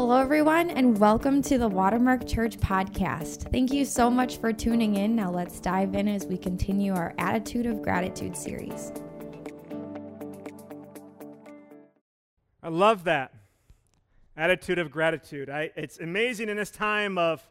Hello, 0.00 0.20
everyone, 0.20 0.70
and 0.70 0.96
welcome 0.96 1.42
to 1.42 1.58
the 1.58 1.66
Watermark 1.66 2.24
Church 2.24 2.56
podcast. 2.58 3.50
Thank 3.50 3.72
you 3.72 3.84
so 3.84 4.08
much 4.08 4.36
for 4.36 4.52
tuning 4.52 4.94
in. 4.94 5.16
Now, 5.16 5.28
let's 5.28 5.58
dive 5.58 5.96
in 5.96 6.06
as 6.06 6.24
we 6.24 6.38
continue 6.38 6.94
our 6.94 7.16
Attitude 7.18 7.66
of 7.66 7.82
Gratitude 7.82 8.36
series. 8.36 8.92
I 12.62 12.68
love 12.68 13.02
that 13.04 13.34
attitude 14.36 14.78
of 14.78 14.92
gratitude. 14.92 15.50
I, 15.50 15.72
it's 15.74 15.98
amazing 15.98 16.48
in 16.48 16.56
this 16.56 16.70
time 16.70 17.18
of 17.18 17.42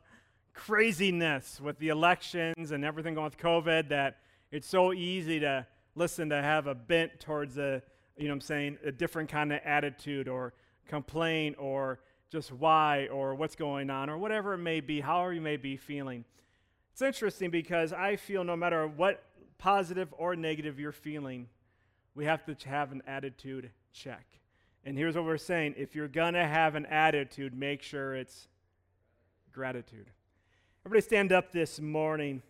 craziness 0.54 1.60
with 1.60 1.78
the 1.80 1.90
elections 1.90 2.72
and 2.72 2.86
everything 2.86 3.16
going 3.16 3.26
with 3.26 3.38
COVID 3.38 3.90
that 3.90 4.20
it's 4.52 4.70
so 4.70 4.94
easy 4.94 5.42
to 5.42 5.68
listen 5.96 6.30
to 6.30 6.42
have 6.42 6.68
a 6.68 6.76
bent 6.76 7.20
towards 7.20 7.58
a, 7.58 7.84
you 8.16 8.30
know 8.30 8.34
I'm 8.36 8.40
saying, 8.40 8.78
a 8.86 8.92
different 8.94 9.28
kind 9.28 9.52
of 9.52 9.60
attitude 9.66 10.30
or 10.30 10.54
complain 10.88 11.54
or 11.60 12.00
just 12.30 12.52
why 12.52 13.08
or 13.08 13.36
what's 13.36 13.56
going 13.56 13.90
on 13.90 14.10
or 14.10 14.18
whatever 14.18 14.54
it 14.54 14.60
may 14.60 14.80
be, 14.80 15.00
however 15.00 15.34
you 15.34 15.42
may 15.42 15.58
be 15.58 15.78
feeling. 15.78 16.26
It's 16.92 17.02
interesting 17.02 17.52
because 17.52 17.94
I 17.94 18.16
feel 18.16 18.44
no 18.44 18.56
matter 18.56 18.88
what 18.88 19.24
positive 19.58 20.14
or 20.18 20.36
negative 20.36 20.80
you're 20.80 20.92
feeling, 20.92 21.48
we 22.16 22.26
have 22.26 22.44
to 22.46 22.70
have 22.70 22.92
an 22.92 23.04
attitude 23.08 23.70
check. 23.94 24.26
And 24.84 24.98
here's 24.98 25.16
what 25.16 25.26
we're 25.26 25.38
saying 25.38 25.76
if 25.78 25.96
you're 25.96 26.08
going 26.08 26.34
to 26.34 26.46
have 26.46 26.76
an 26.76 26.86
attitude, 26.86 27.54
make 27.54 27.82
sure 27.82 28.16
it's 28.16 28.48
gratitude. 29.52 30.08
Everybody 30.86 31.02
stand 31.02 31.32
up 31.32 31.52
this 31.52 31.80
morning. 31.80 32.42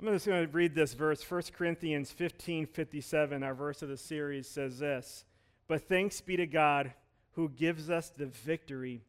I'm 0.00 0.06
just 0.06 0.26
going 0.26 0.46
to 0.46 0.52
read 0.52 0.74
this 0.74 0.94
verse. 0.94 1.22
1 1.28 1.42
Corinthians 1.56 2.10
15 2.10 2.66
57, 2.66 3.42
our 3.42 3.54
verse 3.54 3.82
of 3.82 3.88
the 3.88 3.96
series, 3.96 4.48
says 4.48 4.78
this 4.78 5.24
But 5.68 5.88
thanks 5.88 6.20
be 6.20 6.36
to 6.36 6.46
God 6.46 6.92
who 7.34 7.48
gives 7.48 7.90
us 7.90 8.08
the 8.08 8.26
victory 8.26 9.02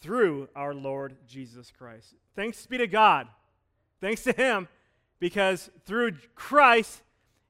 through 0.00 0.48
our 0.56 0.74
Lord 0.74 1.16
Jesus 1.26 1.70
Christ. 1.76 2.14
Thanks 2.34 2.66
be 2.66 2.78
to 2.78 2.86
God. 2.86 3.28
Thanks 4.00 4.22
to 4.24 4.32
Him, 4.32 4.68
because 5.18 5.70
through 5.84 6.12
Christ, 6.34 7.02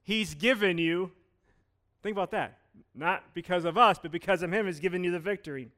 He's 0.03 0.35
given 0.35 0.77
you, 0.77 1.11
think 2.03 2.13
about 2.13 2.31
that, 2.31 2.57
not 2.93 3.23
because 3.33 3.63
of 3.63 3.77
us, 3.77 3.97
but 4.01 4.11
because 4.11 4.41
of 4.41 4.51
Him, 4.51 4.65
He's 4.65 4.79
given 4.79 5.03
you 5.03 5.11
the 5.11 5.19
victory. 5.19 5.69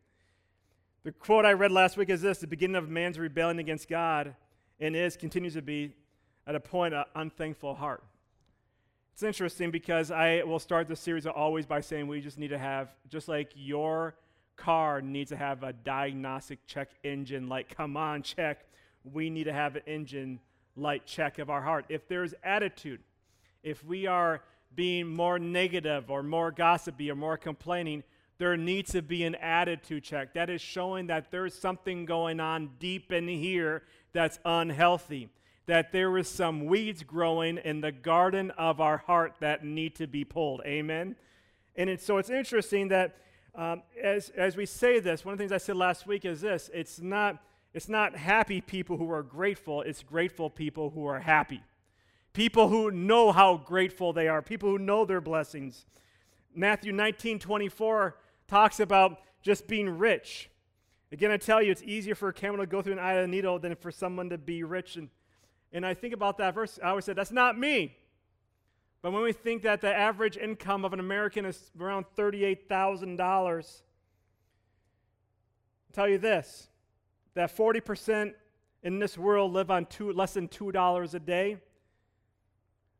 The 1.04 1.12
quote 1.12 1.46
I 1.46 1.54
read 1.54 1.72
last 1.72 1.98
week 1.98 2.10
is 2.10 2.22
this 2.22 2.40
the 2.40 2.48
beginning 2.48 2.78
of 2.78 2.90
man's 2.90 3.20
rebellion 3.20 3.60
against 3.60 3.88
God 3.88 4.36
and 4.80 4.96
is, 4.96 5.16
continues 5.16 5.54
to 5.54 5.62
be, 5.62 5.94
at 6.48 6.56
a 6.56 6.60
point, 6.60 6.94
an 6.94 7.04
unthankful 7.16 7.76
heart. 7.76 8.04
It's 9.14 9.22
interesting 9.22 9.70
because 9.70 10.10
I 10.10 10.42
will 10.44 10.60
start 10.60 10.88
the 10.88 10.96
series 10.96 11.28
always 11.28 11.68
by 11.68 11.82
saying 11.82 12.08
we 12.08 12.20
just 12.20 12.40
need 12.40 12.48
to 12.48 12.58
have, 12.58 12.90
just 13.10 13.28
like 13.28 13.52
your 13.54 14.16
car 14.56 15.02
needs 15.02 15.30
to 15.32 15.38
have 15.38 15.64
a 15.64 15.74
diagnostic 15.74 16.66
check 16.68 16.90
engine 17.04 17.48
light. 17.48 17.70
Come 17.70 17.98
on, 17.98 18.22
check. 18.22 18.66
We 19.04 19.30
need 19.30 19.46
to 19.46 19.54
have 19.54 19.76
an 19.76 19.84
engine 19.86 20.40
light 20.76 21.06
check 21.06 21.40
of 21.40 21.50
our 21.50 21.62
heart. 21.62 21.86
If 21.90 22.08
there's 22.08 22.34
attitude, 22.44 23.02
if 23.64 23.84
we 23.84 24.08
are 24.08 24.42
being 24.76 25.08
more 25.08 25.40
negative 25.40 26.10
or 26.10 26.24
more 26.24 26.52
gossipy 26.52 27.12
or 27.12 27.16
more 27.16 27.38
complaining, 27.38 28.04
there 28.38 28.58
needs 28.58 28.92
to 28.92 29.02
be 29.02 29.24
an 29.24 29.36
attitude 29.36 30.04
check. 30.04 30.34
That 30.34 30.50
is 30.50 30.62
showing 30.62 31.08
that 31.08 31.32
there's 31.32 31.54
something 31.58 32.06
going 32.06 32.40
on 32.40 32.72
deep 32.80 33.12
in 33.12 33.28
here 33.28 33.84
that's 34.12 34.40
unhealthy, 34.44 35.30
that 35.68 35.92
there 35.92 36.18
is 36.18 36.28
some 36.28 36.66
weeds 36.66 37.04
growing 37.04 37.58
in 37.58 37.82
the 37.82 37.92
garden 37.92 38.52
of 38.52 38.82
our 38.82 38.98
heart 38.98 39.36
that 39.40 39.64
need 39.64 39.96
to 39.96 40.08
be 40.08 40.24
pulled. 40.24 40.62
Amen? 40.66 41.16
And 41.76 41.90
it, 41.90 42.02
so 42.02 42.18
it's 42.18 42.30
interesting 42.30 42.90
that 42.90 43.16
um, 43.56 43.84
as, 44.02 44.30
as 44.30 44.58
we 44.58 44.66
say 44.66 45.00
this, 45.00 45.24
one 45.24 45.34
of 45.34 45.38
the 45.38 45.44
things 45.44 45.52
I 45.52 45.58
said 45.58 45.76
last 45.76 46.08
week 46.08 46.26
is 46.26 46.42
this 46.42 46.70
it's 46.74 47.00
not, 47.00 47.38
it's 47.74 47.90
not 47.90 48.16
happy 48.16 48.62
people 48.62 48.98
who 48.98 49.12
are 49.12 49.24
grateful, 49.24 49.82
it's 49.82 50.02
grateful 50.02 50.50
people 50.50 50.90
who 50.90 51.06
are 51.06 51.20
happy. 51.20 51.62
People 52.34 52.68
who 52.68 52.90
know 52.90 53.32
how 53.32 53.58
grateful 53.58 54.12
they 54.12 54.28
are, 54.28 54.42
people 54.42 54.70
who 54.70 54.80
know 54.80 55.06
their 55.06 55.22
blessings. 55.22 55.86
Matthew 56.56 56.92
19 56.92 57.40
24 57.40 58.16
talks 58.48 58.80
about 58.80 59.20
just 59.44 59.68
being 59.68 59.90
rich. 59.90 60.50
Again, 61.12 61.30
I 61.30 61.38
tell 61.38 61.62
you, 61.62 61.72
it's 61.72 61.84
easier 61.84 62.16
for 62.16 62.30
a 62.30 62.34
camel 62.34 62.58
to 62.58 62.66
go 62.66 62.82
through 62.82 62.94
an 62.94 63.00
eye 63.00 63.14
of 63.14 63.26
a 63.26 63.28
needle 63.28 63.60
than 63.60 63.76
for 63.76 63.92
someone 63.92 64.30
to 64.32 64.38
be 64.40 64.64
rich. 64.64 64.96
And, 64.96 65.10
and 65.72 65.86
I 65.86 65.94
think 65.94 66.12
about 66.12 66.40
that 66.40 66.56
verse, 66.56 66.80
I 66.84 66.90
always 66.90 67.06
said, 67.06 67.16
that's 67.16 67.32
not 67.32 67.58
me. 67.58 67.96
But 69.04 69.12
when 69.12 69.22
we 69.22 69.34
think 69.34 69.64
that 69.64 69.82
the 69.82 69.94
average 69.94 70.38
income 70.38 70.86
of 70.86 70.94
an 70.94 71.02
American 71.02 71.46
is 71.46 71.72
around 71.80 72.06
$38,000, 72.18 73.20
I'll 73.20 73.74
tell 75.92 76.08
you 76.08 76.18
this 76.18 76.70
that 77.36 77.56
40% 77.56 78.34
in 78.84 79.00
this 79.00 79.18
world 79.18 79.52
live 79.52 79.70
on 79.70 79.86
two, 79.88 80.14
less 80.14 80.34
than 80.34 80.48
$2 80.48 81.14
a 81.14 81.20
day. 81.20 81.58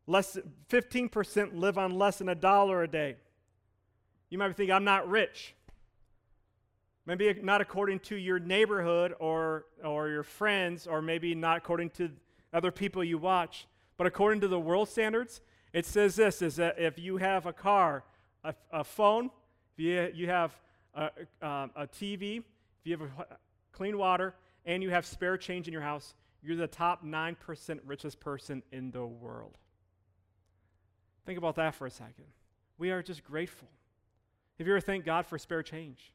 Less, 0.06 0.38
15% 0.70 1.52
live 1.54 1.78
on 1.78 1.98
less 1.98 2.18
than 2.18 2.28
a 2.28 2.36
dollar 2.36 2.84
a 2.84 2.88
day. 2.88 3.16
You 4.30 4.38
might 4.38 4.50
be 4.50 4.54
thinking, 4.56 4.74
I'm 4.74 4.84
not 4.84 5.08
rich. 5.08 5.56
Maybe 7.06 7.34
not 7.42 7.62
according 7.62 8.00
to 8.00 8.16
your 8.16 8.40
neighborhood 8.40 9.14
or, 9.20 9.66
or 9.84 10.10
your 10.10 10.24
friends, 10.24 10.88
or 10.88 11.02
maybe 11.02 11.36
not 11.36 11.58
according 11.58 11.92
to 11.92 12.10
other 12.52 12.72
people 12.72 13.04
you 13.04 13.18
watch, 13.18 13.68
but 13.96 14.08
according 14.08 14.42
to 14.42 14.48
the 14.50 14.60
world 14.60 14.90
standards, 14.90 15.40
it 15.74 15.86
says 15.86 16.16
this 16.16 16.42
is 16.42 16.56
that 16.58 16.80
if 16.80 17.00
you 17.00 17.18
have 17.18 17.46
a 17.48 17.54
car, 17.54 18.04
a, 18.44 18.54
a 18.72 18.84
phone, 18.84 19.32
if 19.76 19.84
you, 19.84 20.12
you 20.14 20.28
have 20.28 20.56
a, 20.94 21.10
um, 21.42 21.72
a 21.76 21.88
TV, 21.88 22.38
if 22.38 22.44
you 22.84 22.98
have 22.98 23.02
a, 23.02 23.26
clean 23.72 23.98
water, 23.98 24.36
and 24.66 24.84
you 24.84 24.92
have 24.92 25.06
spare 25.06 25.36
change 25.36 25.68
in 25.68 25.74
your 25.74 25.82
house, 25.82 26.14
you're 26.44 26.56
the 26.56 26.68
top 26.68 27.04
9% 27.04 27.80
richest 27.86 28.20
person 28.20 28.62
in 28.72 28.92
the 28.92 29.06
world. 29.06 29.58
Think 31.26 31.38
about 31.38 31.56
that 31.56 31.74
for 31.74 31.88
a 31.88 31.92
second. 31.92 32.26
We 32.78 32.92
are 32.92 33.02
just 33.02 33.24
grateful. 33.24 33.68
Have 34.60 34.68
you 34.68 34.74
ever 34.74 34.82
thanked 34.82 35.06
God 35.06 35.26
for 35.26 35.38
spare 35.40 35.64
change? 35.64 36.14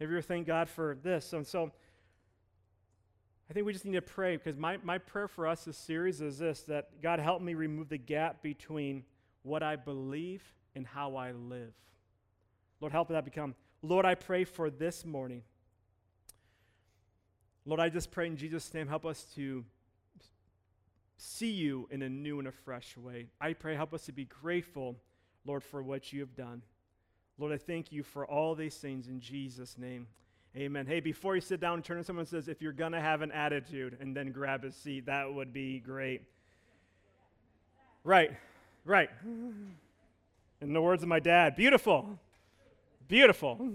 Have 0.00 0.08
you 0.10 0.16
ever 0.16 0.22
thanked 0.22 0.46
God 0.46 0.68
for 0.68 0.96
this? 1.02 1.32
And 1.32 1.46
so 1.46 1.72
I 3.48 3.52
think 3.52 3.64
we 3.64 3.72
just 3.72 3.84
need 3.84 3.92
to 3.92 4.02
pray 4.02 4.36
because 4.36 4.56
my, 4.56 4.78
my 4.82 4.98
prayer 4.98 5.28
for 5.28 5.46
us 5.46 5.64
this 5.64 5.76
series 5.76 6.20
is 6.20 6.38
this 6.38 6.62
that 6.62 7.00
God 7.00 7.20
help 7.20 7.40
me 7.40 7.54
remove 7.54 7.88
the 7.88 7.98
gap 7.98 8.42
between 8.42 9.04
what 9.42 9.62
I 9.62 9.76
believe 9.76 10.42
and 10.74 10.86
how 10.86 11.16
I 11.16 11.32
live. 11.32 11.72
Lord, 12.80 12.92
help 12.92 13.08
that 13.08 13.24
become. 13.24 13.54
Lord, 13.82 14.04
I 14.04 14.14
pray 14.14 14.44
for 14.44 14.68
this 14.68 15.04
morning. 15.04 15.42
Lord, 17.64 17.80
I 17.80 17.88
just 17.88 18.10
pray 18.10 18.26
in 18.26 18.36
Jesus' 18.36 18.72
name, 18.74 18.88
help 18.88 19.06
us 19.06 19.24
to 19.36 19.64
see 21.16 21.50
you 21.50 21.88
in 21.90 22.02
a 22.02 22.08
new 22.08 22.38
and 22.38 22.48
a 22.48 22.52
fresh 22.52 22.96
way. 22.96 23.26
I 23.40 23.52
pray, 23.54 23.74
help 23.74 23.94
us 23.94 24.06
to 24.06 24.12
be 24.12 24.24
grateful, 24.24 24.96
Lord, 25.44 25.62
for 25.62 25.82
what 25.82 26.12
you 26.12 26.20
have 26.20 26.34
done. 26.34 26.62
Lord, 27.38 27.52
I 27.52 27.58
thank 27.58 27.92
you 27.92 28.02
for 28.02 28.26
all 28.26 28.54
these 28.54 28.76
things 28.76 29.08
in 29.08 29.20
Jesus' 29.20 29.78
name. 29.78 30.06
Amen. 30.56 30.86
Hey, 30.86 31.00
before 31.00 31.34
you 31.34 31.42
sit 31.42 31.60
down 31.60 31.82
turn 31.82 31.98
to 31.98 32.04
someone 32.04 32.22
and 32.22 32.28
says, 32.28 32.48
if 32.48 32.62
you're 32.62 32.72
going 32.72 32.92
to 32.92 33.00
have 33.00 33.20
an 33.20 33.30
attitude, 33.30 33.98
and 34.00 34.16
then 34.16 34.32
grab 34.32 34.64
a 34.64 34.72
seat, 34.72 35.04
that 35.04 35.30
would 35.30 35.52
be 35.52 35.80
great. 35.80 36.22
Right, 38.04 38.30
right. 38.86 39.10
In 40.62 40.72
the 40.72 40.80
words 40.80 41.02
of 41.02 41.10
my 41.10 41.20
dad, 41.20 41.56
beautiful, 41.56 42.18
beautiful. 43.06 43.68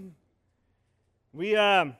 We, 1.32 1.54
um, 1.54 1.94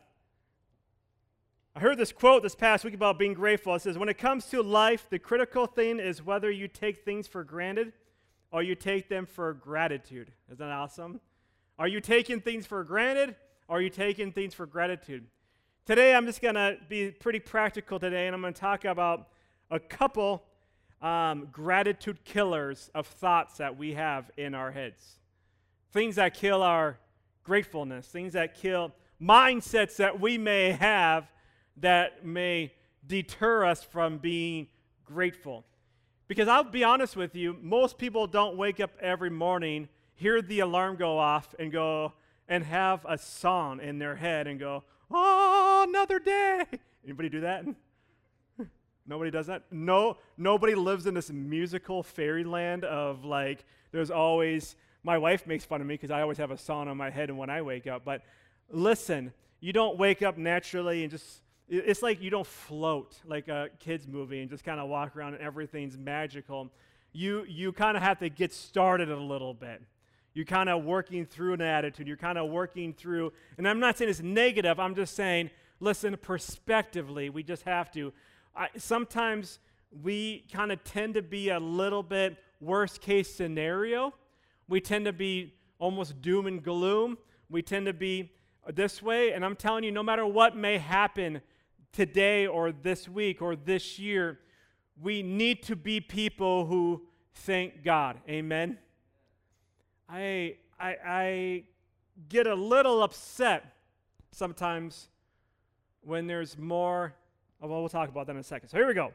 I 1.76 1.78
heard 1.78 1.96
this 1.96 2.10
quote 2.10 2.42
this 2.42 2.56
past 2.56 2.84
week 2.84 2.94
about 2.94 3.20
being 3.20 3.34
grateful. 3.34 3.76
It 3.76 3.82
says, 3.82 3.96
When 3.96 4.08
it 4.08 4.18
comes 4.18 4.46
to 4.46 4.64
life, 4.64 5.06
the 5.08 5.20
critical 5.20 5.66
thing 5.66 6.00
is 6.00 6.24
whether 6.24 6.50
you 6.50 6.66
take 6.66 7.04
things 7.04 7.28
for 7.28 7.44
granted 7.44 7.92
or 8.50 8.64
you 8.64 8.74
take 8.74 9.08
them 9.08 9.26
for 9.26 9.54
gratitude. 9.54 10.32
Isn't 10.48 10.58
that 10.58 10.72
awesome? 10.72 11.20
Are 11.78 11.86
you 11.86 12.00
taking 12.00 12.40
things 12.40 12.66
for 12.66 12.82
granted 12.82 13.36
are 13.68 13.80
you 13.80 13.90
taking 13.90 14.32
things 14.32 14.54
for 14.54 14.66
gratitude? 14.66 15.26
Today, 15.86 16.14
I'm 16.14 16.26
just 16.26 16.40
going 16.40 16.54
to 16.54 16.76
be 16.88 17.10
pretty 17.10 17.40
practical 17.40 17.98
today, 17.98 18.26
and 18.26 18.34
I'm 18.34 18.40
going 18.40 18.54
to 18.54 18.60
talk 18.60 18.84
about 18.84 19.28
a 19.70 19.80
couple 19.80 20.44
um, 21.00 21.48
gratitude 21.50 22.24
killers 22.24 22.90
of 22.94 23.06
thoughts 23.06 23.58
that 23.58 23.76
we 23.76 23.94
have 23.94 24.30
in 24.36 24.54
our 24.54 24.70
heads. 24.70 25.18
Things 25.92 26.16
that 26.16 26.34
kill 26.34 26.62
our 26.62 26.98
gratefulness, 27.42 28.06
things 28.06 28.34
that 28.34 28.54
kill 28.54 28.92
mindsets 29.20 29.96
that 29.96 30.20
we 30.20 30.38
may 30.38 30.72
have 30.72 31.30
that 31.76 32.24
may 32.24 32.72
deter 33.06 33.64
us 33.64 33.82
from 33.82 34.18
being 34.18 34.68
grateful. 35.04 35.64
Because 36.28 36.48
I'll 36.48 36.64
be 36.64 36.84
honest 36.84 37.16
with 37.16 37.34
you, 37.34 37.56
most 37.60 37.98
people 37.98 38.26
don't 38.26 38.56
wake 38.56 38.80
up 38.80 38.92
every 39.00 39.30
morning, 39.30 39.88
hear 40.14 40.40
the 40.40 40.60
alarm 40.60 40.96
go 40.96 41.18
off, 41.18 41.54
and 41.58 41.72
go, 41.72 42.12
and 42.48 42.64
have 42.64 43.04
a 43.08 43.18
song 43.18 43.80
in 43.80 43.98
their 43.98 44.16
head 44.16 44.46
and 44.46 44.58
go, 44.58 44.84
"Oh, 45.10 45.86
another 45.88 46.18
day." 46.18 46.64
Anybody 47.04 47.28
do 47.28 47.40
that? 47.40 47.64
nobody 49.06 49.30
does 49.30 49.46
that. 49.48 49.64
No, 49.70 50.18
nobody 50.36 50.74
lives 50.74 51.06
in 51.06 51.14
this 51.14 51.30
musical 51.30 52.02
fairyland 52.02 52.84
of 52.84 53.24
like. 53.24 53.64
There's 53.90 54.10
always. 54.10 54.76
My 55.04 55.18
wife 55.18 55.46
makes 55.48 55.64
fun 55.64 55.80
of 55.80 55.86
me 55.86 55.94
because 55.94 56.12
I 56.12 56.22
always 56.22 56.38
have 56.38 56.52
a 56.52 56.56
song 56.56 56.86
on 56.86 56.96
my 56.96 57.10
head 57.10 57.28
and 57.28 57.36
when 57.36 57.50
I 57.50 57.62
wake 57.62 57.88
up, 57.88 58.04
but 58.04 58.22
listen, 58.70 59.32
you 59.60 59.72
don't 59.72 59.96
wake 59.98 60.22
up 60.22 60.36
naturally 60.36 61.02
and 61.02 61.10
just, 61.10 61.42
it's 61.68 62.02
like 62.02 62.20
you 62.20 62.30
don't 62.30 62.46
float 62.46 63.16
like 63.24 63.48
a 63.48 63.68
kid's 63.78 64.08
movie 64.08 64.40
and 64.40 64.50
just 64.50 64.64
kind 64.64 64.80
of 64.80 64.88
walk 64.88 65.16
around 65.16 65.34
and 65.34 65.42
everything's 65.42 65.96
magical. 65.96 66.70
You, 67.12 67.44
you 67.48 67.72
kind 67.72 67.96
of 67.96 68.02
have 68.02 68.18
to 68.18 68.28
get 68.28 68.52
started 68.52 69.10
a 69.10 69.16
little 69.16 69.54
bit. 69.54 69.82
You're 70.34 70.44
kind 70.44 70.68
of 70.68 70.84
working 70.84 71.26
through 71.26 71.54
an 71.54 71.60
attitude. 71.60 72.06
You're 72.06 72.16
kind 72.16 72.38
of 72.38 72.50
working 72.50 72.94
through, 72.94 73.32
and 73.58 73.68
I'm 73.68 73.80
not 73.80 73.98
saying 73.98 74.10
it's 74.10 74.20
negative, 74.20 74.80
I'm 74.80 74.94
just 74.94 75.14
saying, 75.14 75.50
listen, 75.80 76.16
prospectively, 76.16 77.28
we 77.28 77.42
just 77.42 77.64
have 77.64 77.90
to. 77.92 78.12
I, 78.56 78.68
sometimes 78.76 79.58
we 80.02 80.46
kind 80.52 80.72
of 80.72 80.82
tend 80.84 81.14
to 81.14 81.22
be 81.22 81.50
a 81.50 81.58
little 81.58 82.02
bit 82.02 82.36
worst 82.60 83.00
case 83.00 83.34
scenario. 83.34 84.14
We 84.68 84.80
tend 84.80 85.04
to 85.06 85.12
be 85.12 85.54
almost 85.78 86.22
doom 86.22 86.46
and 86.46 86.62
gloom. 86.62 87.18
We 87.50 87.60
tend 87.60 87.86
to 87.86 87.92
be 87.92 88.32
this 88.72 89.02
way. 89.02 89.32
And 89.32 89.44
I'm 89.44 89.56
telling 89.56 89.84
you, 89.84 89.90
no 89.90 90.02
matter 90.02 90.24
what 90.24 90.56
may 90.56 90.78
happen 90.78 91.42
today 91.92 92.46
or 92.46 92.72
this 92.72 93.08
week 93.08 93.42
or 93.42 93.56
this 93.56 93.98
year, 93.98 94.38
we 95.00 95.22
need 95.22 95.62
to 95.64 95.76
be 95.76 96.00
people 96.00 96.66
who 96.66 97.02
thank 97.34 97.82
God. 97.82 98.18
Amen. 98.28 98.78
I, 100.08 100.56
I, 100.78 100.96
I 101.06 101.62
get 102.28 102.46
a 102.46 102.54
little 102.54 103.02
upset 103.02 103.76
sometimes 104.30 105.08
when 106.02 106.26
there's 106.26 106.58
more. 106.58 107.14
Oh, 107.60 107.68
well, 107.68 107.80
we'll 107.80 107.88
talk 107.88 108.08
about 108.08 108.26
that 108.26 108.32
in 108.32 108.38
a 108.38 108.42
second. 108.42 108.68
So 108.68 108.76
here 108.76 108.86
we 108.86 108.94
go. 108.94 109.12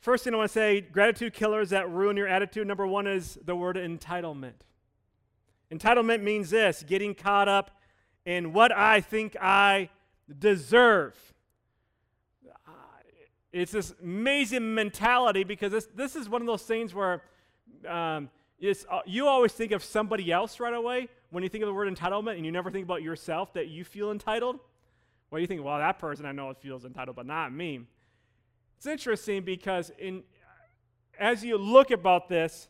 First 0.00 0.24
thing 0.24 0.34
I 0.34 0.36
want 0.36 0.50
to 0.50 0.52
say 0.52 0.80
gratitude 0.80 1.32
killers 1.32 1.70
that 1.70 1.90
ruin 1.90 2.16
your 2.16 2.28
attitude. 2.28 2.66
Number 2.66 2.86
one 2.86 3.06
is 3.06 3.38
the 3.44 3.54
word 3.54 3.76
entitlement. 3.76 4.64
Entitlement 5.72 6.22
means 6.22 6.50
this 6.50 6.84
getting 6.86 7.14
caught 7.14 7.48
up 7.48 7.70
in 8.24 8.52
what 8.52 8.72
I 8.72 9.00
think 9.00 9.36
I 9.40 9.90
deserve. 10.38 11.16
It's 13.52 13.72
this 13.72 13.94
amazing 14.02 14.74
mentality 14.74 15.44
because 15.44 15.72
this, 15.72 15.86
this 15.94 16.16
is 16.16 16.28
one 16.28 16.40
of 16.40 16.46
those 16.46 16.62
things 16.62 16.94
where 16.94 17.22
um, 17.86 18.30
uh, 18.88 19.00
you 19.06 19.26
always 19.26 19.52
think 19.52 19.72
of 19.72 19.82
somebody 19.82 20.30
else 20.30 20.60
right 20.60 20.72
away 20.72 21.08
when 21.30 21.42
you 21.42 21.48
think 21.48 21.64
of 21.64 21.66
the 21.66 21.74
word 21.74 21.92
entitlement 21.92 22.36
and 22.36 22.46
you 22.46 22.52
never 22.52 22.70
think 22.70 22.84
about 22.84 23.02
yourself 23.02 23.52
that 23.54 23.68
you 23.68 23.84
feel 23.84 24.12
entitled. 24.12 24.60
Well, 25.30 25.40
you 25.40 25.48
think, 25.48 25.64
well, 25.64 25.78
that 25.78 25.98
person 25.98 26.26
I 26.26 26.32
know 26.32 26.54
feels 26.54 26.84
entitled, 26.84 27.16
but 27.16 27.26
not 27.26 27.52
me. 27.52 27.80
It's 28.76 28.86
interesting 28.86 29.42
because 29.42 29.90
in, 29.98 30.22
as 31.18 31.44
you 31.44 31.58
look 31.58 31.90
about 31.90 32.28
this, 32.28 32.68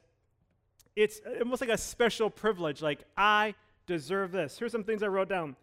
it's 0.97 1.21
almost 1.41 1.61
like 1.61 1.71
a 1.71 1.77
special 1.77 2.31
privilege. 2.31 2.81
Like, 2.81 3.05
I 3.17 3.55
deserve 3.87 4.33
this. 4.33 4.59
Here's 4.59 4.73
some 4.73 4.85
things 4.85 5.03
I 5.03 5.09
wrote 5.09 5.29
down 5.29 5.57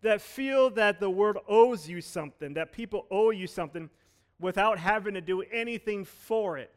that 0.00 0.20
feel 0.20 0.70
that 0.70 1.00
the 1.00 1.10
world 1.10 1.38
owes 1.46 1.88
you 1.88 2.00
something, 2.00 2.54
that 2.54 2.72
people 2.72 3.06
owe 3.10 3.30
you 3.30 3.46
something 3.46 3.90
without 4.38 4.78
having 4.78 5.14
to 5.14 5.20
do 5.20 5.42
anything 5.52 6.04
for 6.04 6.56
it. 6.56 6.70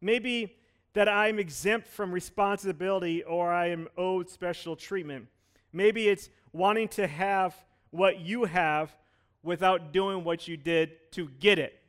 Maybe 0.00 0.56
that 0.94 1.08
I'm 1.08 1.38
exempt 1.38 1.88
from 1.88 2.12
responsibility 2.12 3.22
or 3.22 3.52
I 3.52 3.68
am 3.68 3.88
owed 3.96 4.30
special 4.30 4.76
treatment. 4.76 5.26
Maybe 5.72 6.08
it's 6.08 6.30
wanting 6.52 6.88
to 6.88 7.06
have 7.06 7.54
what 7.90 8.20
you 8.20 8.44
have 8.44 8.94
without 9.42 9.92
doing 9.92 10.24
what 10.24 10.48
you 10.48 10.56
did 10.56 10.92
to 11.12 11.28
get 11.40 11.58
it. 11.58 11.80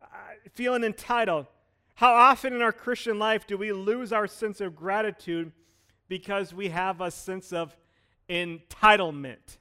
Uh, 0.00 0.06
feeling 0.54 0.84
entitled. 0.84 1.46
How 1.94 2.14
often 2.14 2.54
in 2.54 2.62
our 2.62 2.72
Christian 2.72 3.18
life 3.18 3.46
do 3.46 3.58
we 3.58 3.72
lose 3.72 4.12
our 4.12 4.26
sense 4.26 4.60
of 4.60 4.74
gratitude 4.74 5.52
because 6.08 6.54
we 6.54 6.68
have 6.68 7.00
a 7.00 7.10
sense 7.10 7.52
of 7.52 7.76
entitlement? 8.30 9.58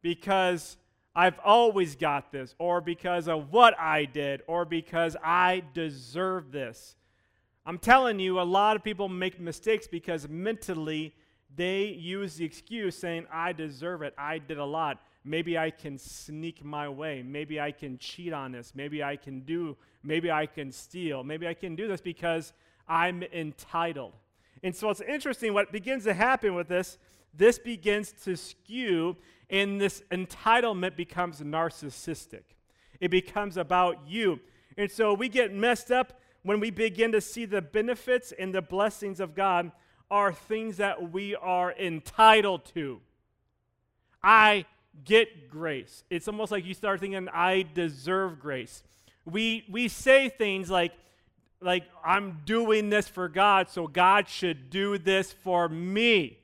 Because 0.00 0.76
I've 1.14 1.38
always 1.44 1.96
got 1.96 2.30
this, 2.30 2.54
or 2.58 2.80
because 2.80 3.26
of 3.26 3.50
what 3.50 3.78
I 3.78 4.04
did, 4.04 4.42
or 4.46 4.64
because 4.64 5.16
I 5.24 5.62
deserve 5.72 6.52
this. 6.52 6.94
I'm 7.66 7.78
telling 7.78 8.20
you, 8.20 8.40
a 8.40 8.42
lot 8.42 8.76
of 8.76 8.84
people 8.84 9.08
make 9.08 9.40
mistakes 9.40 9.88
because 9.88 10.28
mentally 10.28 11.12
they 11.56 11.86
use 11.86 12.36
the 12.36 12.44
excuse 12.44 12.96
saying, 12.96 13.26
I 13.32 13.52
deserve 13.52 14.02
it, 14.02 14.14
I 14.16 14.38
did 14.38 14.58
a 14.58 14.64
lot. 14.64 15.02
Maybe 15.24 15.58
I 15.58 15.70
can 15.70 15.98
sneak 15.98 16.64
my 16.64 16.88
way. 16.88 17.24
Maybe 17.26 17.60
I 17.60 17.72
can 17.72 17.98
cheat 17.98 18.32
on 18.32 18.52
this. 18.52 18.72
Maybe 18.76 19.02
I 19.02 19.16
can 19.16 19.40
do, 19.40 19.76
maybe 20.04 20.30
I 20.30 20.46
can 20.46 20.70
steal. 20.70 21.24
Maybe 21.24 21.48
I 21.48 21.54
can 21.54 21.74
do 21.74 21.88
this 21.88 22.00
because 22.00 22.52
I'm 22.86 23.24
entitled. 23.24 24.12
And 24.62 24.74
so 24.74 24.88
it's 24.90 25.00
interesting 25.00 25.52
what 25.52 25.72
begins 25.72 26.04
to 26.04 26.14
happen 26.14 26.54
with 26.54 26.68
this. 26.68 26.98
This 27.34 27.58
begins 27.58 28.12
to 28.24 28.36
skew 28.36 29.16
and 29.50 29.80
this 29.80 30.04
entitlement 30.12 30.96
becomes 30.96 31.40
narcissistic. 31.40 32.42
It 33.00 33.10
becomes 33.10 33.56
about 33.56 33.98
you. 34.06 34.38
And 34.78 34.88
so 34.88 35.12
we 35.14 35.28
get 35.28 35.52
messed 35.52 35.90
up 35.90 36.20
when 36.46 36.60
we 36.60 36.70
begin 36.70 37.10
to 37.10 37.20
see 37.20 37.44
the 37.44 37.60
benefits 37.60 38.32
and 38.38 38.54
the 38.54 38.62
blessings 38.62 39.18
of 39.18 39.34
God 39.34 39.72
are 40.08 40.32
things 40.32 40.76
that 40.76 41.10
we 41.10 41.34
are 41.34 41.72
entitled 41.72 42.64
to. 42.74 43.00
I 44.22 44.64
get 45.04 45.50
grace. 45.50 46.04
It's 46.08 46.28
almost 46.28 46.52
like 46.52 46.64
you 46.64 46.72
start 46.72 47.00
thinking, 47.00 47.28
I 47.32 47.66
deserve 47.74 48.38
grace. 48.38 48.84
We, 49.24 49.64
we 49.68 49.88
say 49.88 50.28
things 50.28 50.70
like, 50.70 50.92
like, 51.60 51.82
I'm 52.04 52.42
doing 52.44 52.90
this 52.90 53.08
for 53.08 53.28
God, 53.28 53.68
so 53.68 53.88
God 53.88 54.28
should 54.28 54.70
do 54.70 54.98
this 54.98 55.32
for 55.32 55.68
me. 55.68 56.38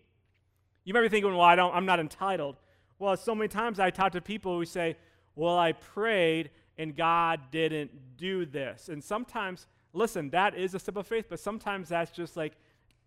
You 0.82 0.94
might 0.94 1.02
be 1.02 1.10
thinking, 1.10 1.31
well, 1.31 1.43
I 1.43 1.54
don't, 1.54 1.72
I'm 1.72 1.87
not 1.87 2.00
entitled. 2.00 2.56
Well, 2.99 3.16
so 3.16 3.37
many 3.37 3.46
times 3.46 3.78
I 3.78 3.90
talk 3.90 4.10
to 4.12 4.20
people 4.20 4.58
who 4.58 4.64
say, 4.64 4.96
Well, 5.37 5.56
I 5.56 5.72
prayed 5.72 6.50
and 6.76 6.96
God 6.96 7.40
didn't 7.50 8.16
do 8.16 8.46
this. 8.46 8.88
And 8.88 9.02
sometimes, 9.02 9.66
listen, 9.92 10.30
that 10.30 10.54
is 10.56 10.74
a 10.74 10.78
step 10.78 10.96
of 10.96 11.06
faith, 11.06 11.26
but 11.28 11.40
sometimes 11.40 11.88
that's 11.88 12.10
just 12.10 12.36
like 12.36 12.54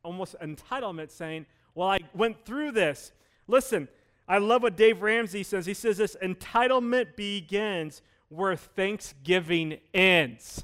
almost 0.04 0.36
entitlement 0.42 1.12
saying, 1.12 1.46
Well, 1.74 1.90
I 1.90 2.00
went 2.14 2.46
through 2.46 2.72
this. 2.72 3.12
Listen, 3.48 3.88
I 4.28 4.40
love 4.40 4.64
what 4.64 4.76
Dave 4.76 5.02
Ramsey 5.02 5.44
says. 5.44 5.66
He 5.66 5.74
says 5.74 5.98
this 5.98 6.16
entitlement 6.22 7.16
begins 7.16 8.02
where 8.30 8.56
thanksgiving 8.56 9.78
ends. 9.94 10.64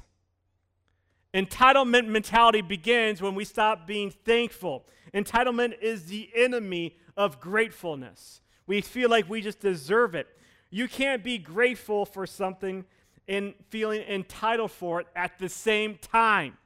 Entitlement 1.32 2.08
mentality 2.08 2.60
begins 2.60 3.22
when 3.22 3.34
we 3.34 3.44
stop 3.44 3.86
being 3.86 4.10
thankful. 4.10 4.84
Entitlement 5.14 5.80
is 5.80 6.06
the 6.06 6.28
enemy 6.34 6.96
of 7.16 7.40
gratefulness. 7.40 8.40
We 8.66 8.80
feel 8.80 9.08
like 9.08 9.28
we 9.28 9.40
just 9.40 9.60
deserve 9.60 10.14
it. 10.14 10.26
You 10.70 10.88
can't 10.88 11.22
be 11.22 11.38
grateful 11.38 12.04
for 12.04 12.26
something 12.26 12.84
and 13.28 13.54
feeling 13.70 14.02
entitled 14.02 14.70
for 14.70 15.00
it 15.00 15.06
at 15.14 15.38
the 15.38 15.48
same 15.48 15.98
time. 15.98 16.56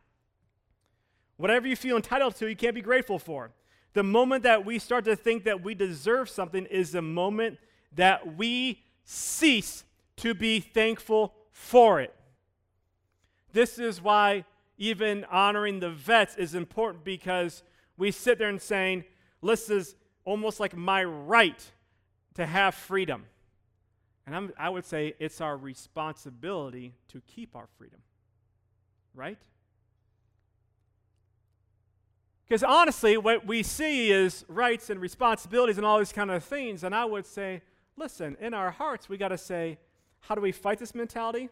Whatever 1.37 1.69
you 1.69 1.77
feel 1.77 1.97
entitled 1.97 2.35
to, 2.37 2.49
you 2.49 2.57
can't 2.57 2.75
be 2.75 2.83
grateful 2.83 3.19
for. 3.19 3.53
The 3.93 4.03
moment 4.03 4.43
that 4.43 4.65
we 4.65 4.79
start 4.79 5.05
to 5.07 5.17
think 5.17 5.45
that 5.45 5.63
we 5.63 5.75
deserve 5.75 6.29
something 6.29 6.67
is 6.67 6.93
the 6.93 7.03
moment 7.03 7.59
that 7.95 8.37
we 8.37 8.83
cease 9.05 9.85
to 10.17 10.35
be 10.35 10.61
thankful 10.61 11.35
for 11.53 12.01
it. 12.01 12.15
This 13.53 13.79
is 13.79 14.03
why 14.03 14.45
even 14.79 15.25
honoring 15.31 15.81
the 15.81 15.91
vets 15.91 16.37
is 16.37 16.55
important 16.55 17.05
because 17.05 17.63
we 17.97 18.11
sit 18.11 18.39
there 18.39 18.49
and 18.49 18.61
saying, 18.61 19.05
this 19.43 19.71
is 19.71 19.95
almost 20.25 20.61
like 20.61 20.77
my 20.77 21.05
right 21.05 21.73
to 22.35 22.45
have 22.45 22.75
freedom. 22.75 23.25
And 24.27 24.35
I'm, 24.35 24.53
i 24.59 24.69
would 24.69 24.85
say 24.85 25.15
it's 25.19 25.41
our 25.41 25.57
responsibility 25.57 26.95
to 27.09 27.21
keep 27.27 27.55
our 27.55 27.69
freedom. 27.79 28.01
Right? 29.15 29.39
Because 32.47 32.63
honestly, 32.63 33.17
what 33.17 33.47
we 33.47 33.63
see 33.63 34.11
is 34.11 34.45
rights 34.49 34.91
and 34.91 35.01
responsibilities 35.01 35.79
and 35.79 35.87
all 35.87 35.99
these 35.99 36.13
kind 36.13 36.31
of 36.31 36.45
things. 36.45 36.85
And 36.85 36.95
I 36.95 37.05
would 37.05 37.27
say, 37.27 37.63
listen, 37.97 38.37
in 38.41 38.55
our 38.55 38.71
hearts, 38.71 39.09
we 39.09 39.17
got 39.17 39.29
to 39.29 39.39
say, 39.39 39.79
how 40.21 40.35
do 40.35 40.41
we 40.41 40.53
fight 40.53 40.79
this 40.79 40.95
mentality? 40.95 41.49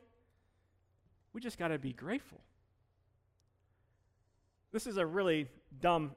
We 1.33 1.40
just 1.40 1.59
got 1.59 1.69
to 1.69 1.78
be 1.78 1.93
grateful. 1.93 2.40
This 4.73 4.87
is 4.87 4.97
a 4.97 5.07
really 5.07 5.49
dumb 5.81 6.12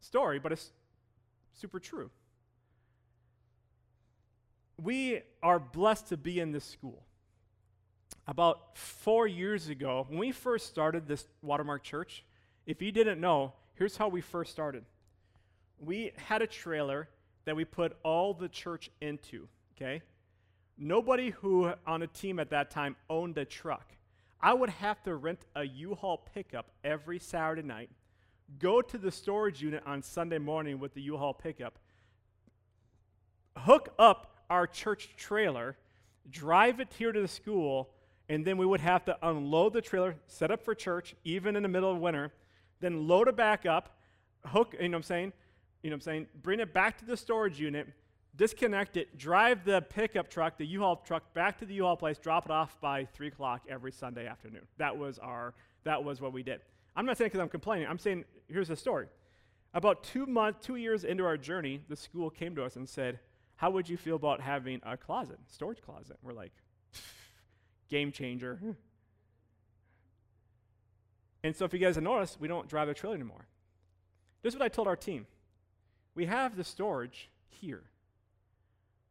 story, 0.00 0.38
but 0.38 0.52
it's 0.52 0.72
super 1.52 1.80
true 1.80 2.10
we 4.82 5.22
are 5.42 5.58
blessed 5.58 6.08
to 6.08 6.16
be 6.16 6.40
in 6.40 6.52
this 6.52 6.64
school. 6.64 7.04
About 8.26 8.76
four 8.76 9.26
years 9.26 9.68
ago, 9.68 10.06
when 10.08 10.18
we 10.18 10.32
first 10.32 10.66
started 10.66 11.06
this 11.06 11.26
Watermark 11.42 11.82
Church, 11.82 12.24
if 12.66 12.80
you 12.80 12.90
didn't 12.90 13.20
know, 13.20 13.52
here's 13.74 13.96
how 13.96 14.08
we 14.08 14.20
first 14.20 14.50
started. 14.50 14.84
We 15.78 16.12
had 16.16 16.40
a 16.40 16.46
trailer 16.46 17.08
that 17.44 17.54
we 17.54 17.64
put 17.64 17.96
all 18.02 18.32
the 18.32 18.48
church 18.48 18.90
into, 19.00 19.48
okay? 19.76 20.02
Nobody 20.78 21.30
who 21.30 21.72
on 21.86 22.02
a 22.02 22.06
team 22.06 22.38
at 22.38 22.50
that 22.50 22.70
time 22.70 22.96
owned 23.10 23.36
a 23.38 23.44
truck. 23.44 23.92
I 24.40 24.54
would 24.54 24.70
have 24.70 25.02
to 25.04 25.14
rent 25.14 25.40
a 25.54 25.64
U-Haul 25.64 26.26
pickup 26.34 26.70
every 26.82 27.18
Saturday 27.18 27.62
night, 27.62 27.90
go 28.58 28.82
to 28.82 28.98
the 28.98 29.10
storage 29.10 29.62
unit 29.62 29.82
on 29.86 30.02
Sunday 30.02 30.38
morning 30.38 30.78
with 30.78 30.94
the 30.94 31.02
U-Haul 31.02 31.34
pickup, 31.34 31.78
hook 33.56 33.94
up 33.98 34.33
our 34.54 34.68
church 34.68 35.10
trailer, 35.16 35.76
drive 36.30 36.78
it 36.78 36.92
here 36.96 37.10
to 37.10 37.20
the 37.20 37.28
school, 37.28 37.90
and 38.28 38.44
then 38.44 38.56
we 38.56 38.64
would 38.64 38.80
have 38.80 39.04
to 39.04 39.18
unload 39.28 39.72
the 39.72 39.82
trailer, 39.82 40.14
set 40.28 40.52
up 40.52 40.62
for 40.62 40.76
church, 40.76 41.16
even 41.24 41.56
in 41.56 41.62
the 41.64 41.68
middle 41.68 41.90
of 41.90 41.98
winter, 41.98 42.32
then 42.80 43.08
load 43.08 43.26
it 43.26 43.36
back 43.36 43.66
up, 43.66 43.98
hook, 44.46 44.74
you 44.80 44.88
know 44.88 44.92
what 44.92 44.98
I'm 44.98 45.02
saying? 45.02 45.32
You 45.82 45.90
know 45.90 45.94
what 45.94 45.96
I'm 45.96 46.00
saying? 46.02 46.26
Bring 46.40 46.60
it 46.60 46.72
back 46.72 46.96
to 46.98 47.04
the 47.04 47.16
storage 47.16 47.58
unit, 47.58 47.88
disconnect 48.36 48.96
it, 48.96 49.18
drive 49.18 49.64
the 49.64 49.82
pickup 49.82 50.30
truck, 50.30 50.56
the 50.56 50.66
U-Haul 50.66 51.02
truck 51.04 51.34
back 51.34 51.58
to 51.58 51.66
the 51.66 51.74
U-Haul 51.74 51.96
place, 51.96 52.16
drop 52.16 52.44
it 52.46 52.52
off 52.52 52.80
by 52.80 53.06
three 53.06 53.26
o'clock 53.26 53.62
every 53.68 53.90
Sunday 53.90 54.26
afternoon. 54.28 54.62
That 54.78 54.96
was 54.96 55.18
our 55.18 55.54
that 55.82 56.02
was 56.02 56.20
what 56.20 56.32
we 56.32 56.42
did. 56.42 56.60
I'm 56.96 57.04
not 57.04 57.18
saying 57.18 57.28
because 57.28 57.40
I'm 57.40 57.50
complaining. 57.50 57.88
I'm 57.88 57.98
saying 57.98 58.24
here's 58.48 58.68
the 58.68 58.76
story. 58.76 59.08
About 59.74 60.04
two 60.04 60.24
months, 60.24 60.64
two 60.64 60.76
years 60.76 61.04
into 61.04 61.24
our 61.24 61.36
journey, 61.36 61.82
the 61.88 61.96
school 61.96 62.30
came 62.30 62.54
to 62.54 62.64
us 62.64 62.76
and 62.76 62.88
said, 62.88 63.18
"How 63.56 63.70
would 63.70 63.88
you 63.88 63.96
feel 63.96 64.16
about 64.16 64.40
having 64.40 64.80
a 64.82 64.96
closet, 64.96 65.38
storage 65.48 65.80
closet?" 65.82 66.16
We're 66.22 66.32
like, 66.32 66.52
"Game 67.88 68.12
changer." 68.12 68.76
and 71.42 71.54
so, 71.54 71.64
if 71.64 71.72
you 71.72 71.78
guys 71.78 71.94
have 71.94 72.04
noticed, 72.04 72.40
we 72.40 72.48
don't 72.48 72.68
drive 72.68 72.88
a 72.88 72.94
trailer 72.94 73.14
anymore. 73.14 73.46
This 74.42 74.52
is 74.54 74.58
what 74.58 74.64
I 74.66 74.68
told 74.68 74.88
our 74.88 74.96
team. 74.96 75.26
We 76.14 76.26
have 76.26 76.56
the 76.56 76.64
storage 76.64 77.30
here, 77.48 77.84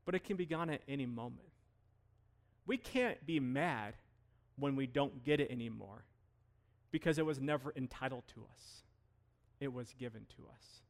but 0.05 0.15
it 0.15 0.23
can 0.23 0.37
be 0.37 0.45
gone 0.45 0.69
at 0.69 0.81
any 0.87 1.05
moment. 1.05 1.49
We 2.65 2.77
can't 2.77 3.25
be 3.25 3.39
mad 3.39 3.95
when 4.57 4.75
we 4.75 4.87
don't 4.87 5.23
get 5.23 5.39
it 5.39 5.51
anymore 5.51 6.05
because 6.91 7.17
it 7.17 7.25
was 7.25 7.41
never 7.41 7.73
entitled 7.75 8.23
to 8.35 8.45
us, 8.53 8.83
it 9.59 9.73
was 9.73 9.93
given 9.99 10.25
to 10.37 10.43
us. 10.53 10.81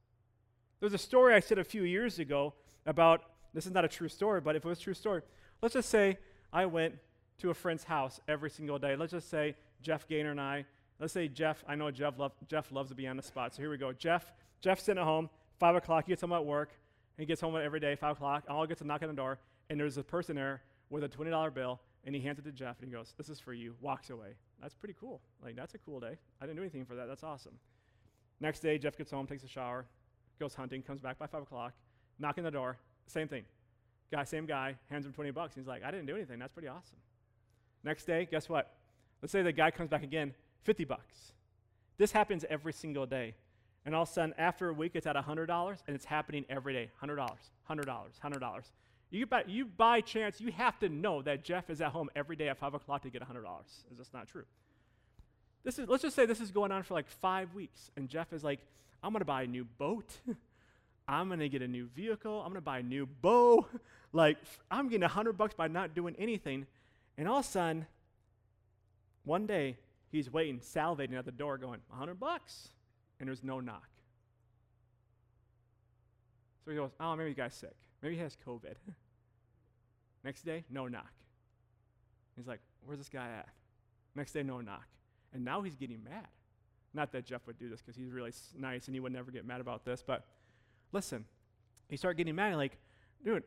There's 0.79 0.93
a 0.93 0.97
story 0.97 1.33
I 1.33 1.39
said 1.39 1.59
a 1.59 1.63
few 1.63 1.83
years 1.83 2.19
ago 2.19 2.53
about 2.85 3.23
this 3.53 3.65
is 3.65 3.71
not 3.71 3.85
a 3.85 3.87
true 3.87 4.09
story, 4.09 4.41
but 4.41 4.55
if 4.55 4.65
it 4.65 4.67
was 4.67 4.79
a 4.79 4.81
true 4.81 4.93
story, 4.93 5.21
let's 5.61 5.73
just 5.73 5.89
say 5.89 6.17
I 6.51 6.65
went 6.65 6.95
to 7.39 7.49
a 7.49 7.53
friend's 7.53 7.83
house 7.83 8.19
every 8.27 8.49
single 8.49 8.79
day. 8.79 8.95
Let's 8.95 9.11
just 9.11 9.29
say 9.29 9.55
Jeff 9.81 10.07
Gaynor 10.07 10.31
and 10.31 10.41
I, 10.41 10.65
let's 10.99 11.13
say 11.13 11.27
Jeff, 11.27 11.63
I 11.67 11.75
know 11.75 11.91
Jeff, 11.91 12.17
love, 12.17 12.33
Jeff 12.47 12.71
loves 12.71 12.89
to 12.89 12.95
be 12.95 13.07
on 13.07 13.17
the 13.17 13.23
spot. 13.23 13.53
So 13.53 13.61
here 13.61 13.69
we 13.69 13.77
go. 13.77 13.91
Jeff, 13.91 14.31
Jeff's 14.61 14.83
sitting 14.83 15.01
at 15.01 15.05
home, 15.05 15.29
5 15.59 15.75
o'clock, 15.75 16.05
he 16.05 16.11
gets 16.11 16.21
home 16.21 16.33
at 16.33 16.45
work, 16.45 16.69
and 17.17 17.23
he 17.23 17.25
gets 17.25 17.41
home 17.41 17.55
every 17.55 17.79
day, 17.79 17.95
5 17.95 18.15
o'clock, 18.17 18.43
And 18.47 18.55
all 18.55 18.65
gets 18.65 18.81
a 18.81 18.85
knock 18.85 19.01
on 19.01 19.09
the 19.09 19.15
door, 19.15 19.39
and 19.69 19.79
there's 19.79 19.97
a 19.97 20.03
person 20.03 20.35
there 20.35 20.61
with 20.89 21.03
a 21.03 21.09
$20 21.09 21.53
bill, 21.53 21.79
and 22.05 22.15
he 22.15 22.21
hands 22.21 22.39
it 22.39 22.45
to 22.45 22.51
Jeff, 22.51 22.79
and 22.79 22.89
he 22.89 22.93
goes, 22.95 23.13
This 23.17 23.29
is 23.29 23.39
for 23.39 23.53
you, 23.53 23.75
walks 23.81 24.09
away. 24.09 24.35
That's 24.61 24.73
pretty 24.73 24.95
cool. 24.99 25.21
Like, 25.43 25.55
that's 25.55 25.73
a 25.73 25.77
cool 25.79 25.99
day. 25.99 26.17
I 26.41 26.45
didn't 26.45 26.57
do 26.57 26.61
anything 26.61 26.85
for 26.85 26.95
that. 26.95 27.07
That's 27.07 27.23
awesome. 27.23 27.53
Next 28.39 28.59
day, 28.59 28.77
Jeff 28.77 28.97
gets 28.97 29.11
home, 29.11 29.27
takes 29.27 29.43
a 29.43 29.47
shower, 29.47 29.85
goes 30.39 30.53
hunting, 30.53 30.81
comes 30.81 31.01
back 31.01 31.19
by 31.19 31.27
5 31.27 31.43
o'clock, 31.43 31.73
knocking 32.19 32.45
on 32.45 32.51
the 32.51 32.57
door, 32.57 32.77
same 33.07 33.27
thing. 33.27 33.43
Guy, 34.11 34.23
same 34.23 34.45
guy, 34.45 34.75
hands 34.89 35.05
him 35.05 35.13
20 35.13 35.31
bucks. 35.31 35.55
He's 35.55 35.67
like, 35.67 35.83
I 35.83 35.91
didn't 35.91 36.05
do 36.05 36.15
anything. 36.15 36.39
That's 36.39 36.53
pretty 36.53 36.67
awesome. 36.67 36.97
Next 37.83 38.05
day, 38.05 38.27
guess 38.29 38.47
what? 38.47 38.71
Let's 39.21 39.31
say 39.31 39.41
the 39.41 39.51
guy 39.51 39.71
comes 39.71 39.89
back 39.89 40.03
again, 40.03 40.33
50 40.63 40.85
bucks. 40.85 41.33
This 41.97 42.11
happens 42.11 42.45
every 42.49 42.73
single 42.73 43.05
day. 43.05 43.35
And 43.85 43.93
all 43.93 44.03
of 44.03 44.09
a 44.09 44.11
sudden, 44.11 44.33
after 44.37 44.69
a 44.69 44.73
week, 44.73 44.91
it's 44.95 45.07
at 45.07 45.15
$100, 45.15 45.77
and 45.87 45.95
it's 45.95 46.05
happening 46.05 46.45
every 46.49 46.73
day 46.73 46.89
$100, 47.01 47.17
$100, 47.69 47.85
$100. 47.85 48.61
You 49.11 49.25
by, 49.25 49.43
you 49.45 49.65
by 49.65 50.01
chance, 50.01 50.41
you 50.41 50.51
have 50.53 50.79
to 50.79 50.89
know 50.89 51.21
that 51.21 51.43
Jeff 51.43 51.69
is 51.69 51.81
at 51.81 51.91
home 51.91 52.09
every 52.15 52.35
day 52.35 52.47
at 52.47 52.57
5 52.57 52.73
o'clock 52.73 53.03
to 53.03 53.09
get 53.09 53.21
$100. 53.21 53.43
Is 53.91 53.97
this 53.97 54.09
not 54.13 54.27
true? 54.27 54.45
This 55.63 55.79
is, 55.79 55.87
let's 55.87 56.03
just 56.03 56.15
say 56.15 56.25
this 56.25 56.41
is 56.41 56.51
going 56.51 56.71
on 56.71 56.83
for 56.83 56.93
like 56.93 57.07
five 57.07 57.53
weeks, 57.53 57.91
and 57.95 58.09
Jeff 58.09 58.33
is 58.33 58.43
like, 58.43 58.59
I'm 59.01 59.11
going 59.11 59.21
to 59.21 59.25
buy 59.25 59.43
a 59.43 59.47
new 59.47 59.65
boat. 59.65 60.07
I'm 61.07 61.27
going 61.27 61.39
to 61.39 61.49
get 61.49 61.61
a 61.61 61.67
new 61.67 61.87
vehicle. 61.87 62.39
I'm 62.39 62.47
going 62.47 62.55
to 62.55 62.61
buy 62.61 62.79
a 62.79 62.83
new 62.83 63.05
bow. 63.05 63.67
like, 64.13 64.37
I'm 64.71 64.87
getting 64.87 65.01
100 65.01 65.33
bucks 65.33 65.53
by 65.53 65.67
not 65.67 65.93
doing 65.93 66.15
anything. 66.17 66.65
And 67.17 67.27
all 67.27 67.39
of 67.39 67.45
a 67.45 67.47
sudden, 67.47 67.85
one 69.25 69.45
day, 69.45 69.77
he's 70.11 70.31
waiting, 70.31 70.59
salivating 70.59 71.17
at 71.17 71.25
the 71.25 71.31
door, 71.31 71.57
going, 71.57 71.81
100 71.89 72.19
bucks 72.19 72.69
and 73.23 73.29
there's 73.29 73.43
no 73.43 73.61
knock. 73.61 73.87
So 76.65 76.71
he 76.71 76.77
goes, 76.77 76.91
Oh, 76.99 77.15
maybe 77.15 77.29
the 77.29 77.35
guy's 77.35 77.53
sick. 77.53 77.75
Maybe 78.01 78.15
he 78.15 78.21
has 78.21 78.35
COVID. 78.45 78.75
Next 80.25 80.43
day, 80.43 80.65
no 80.69 80.87
knock. 80.87 81.11
He's 82.35 82.47
like, 82.47 82.59
Where's 82.85 82.99
this 82.99 83.07
guy 83.07 83.29
at? 83.29 83.47
Next 84.13 84.33
day, 84.33 84.43
no 84.43 84.59
knock. 84.59 84.87
And 85.33 85.45
now 85.45 85.61
he's 85.61 85.75
getting 85.75 86.03
mad. 86.03 86.27
Not 86.93 87.13
that 87.13 87.25
Jeff 87.25 87.47
would 87.47 87.57
do 87.57 87.69
this 87.69 87.81
because 87.81 87.95
he's 87.95 88.11
really 88.11 88.33
nice 88.57 88.87
and 88.87 88.95
he 88.95 88.99
would 88.99 89.13
never 89.13 89.31
get 89.31 89.45
mad 89.45 89.61
about 89.61 89.85
this, 89.85 90.03
but 90.05 90.25
listen, 90.93 91.25
you 91.89 91.97
start 91.97 92.15
getting 92.15 92.35
mad. 92.35 92.55
Like, 92.55 92.77
dude, 93.25 93.43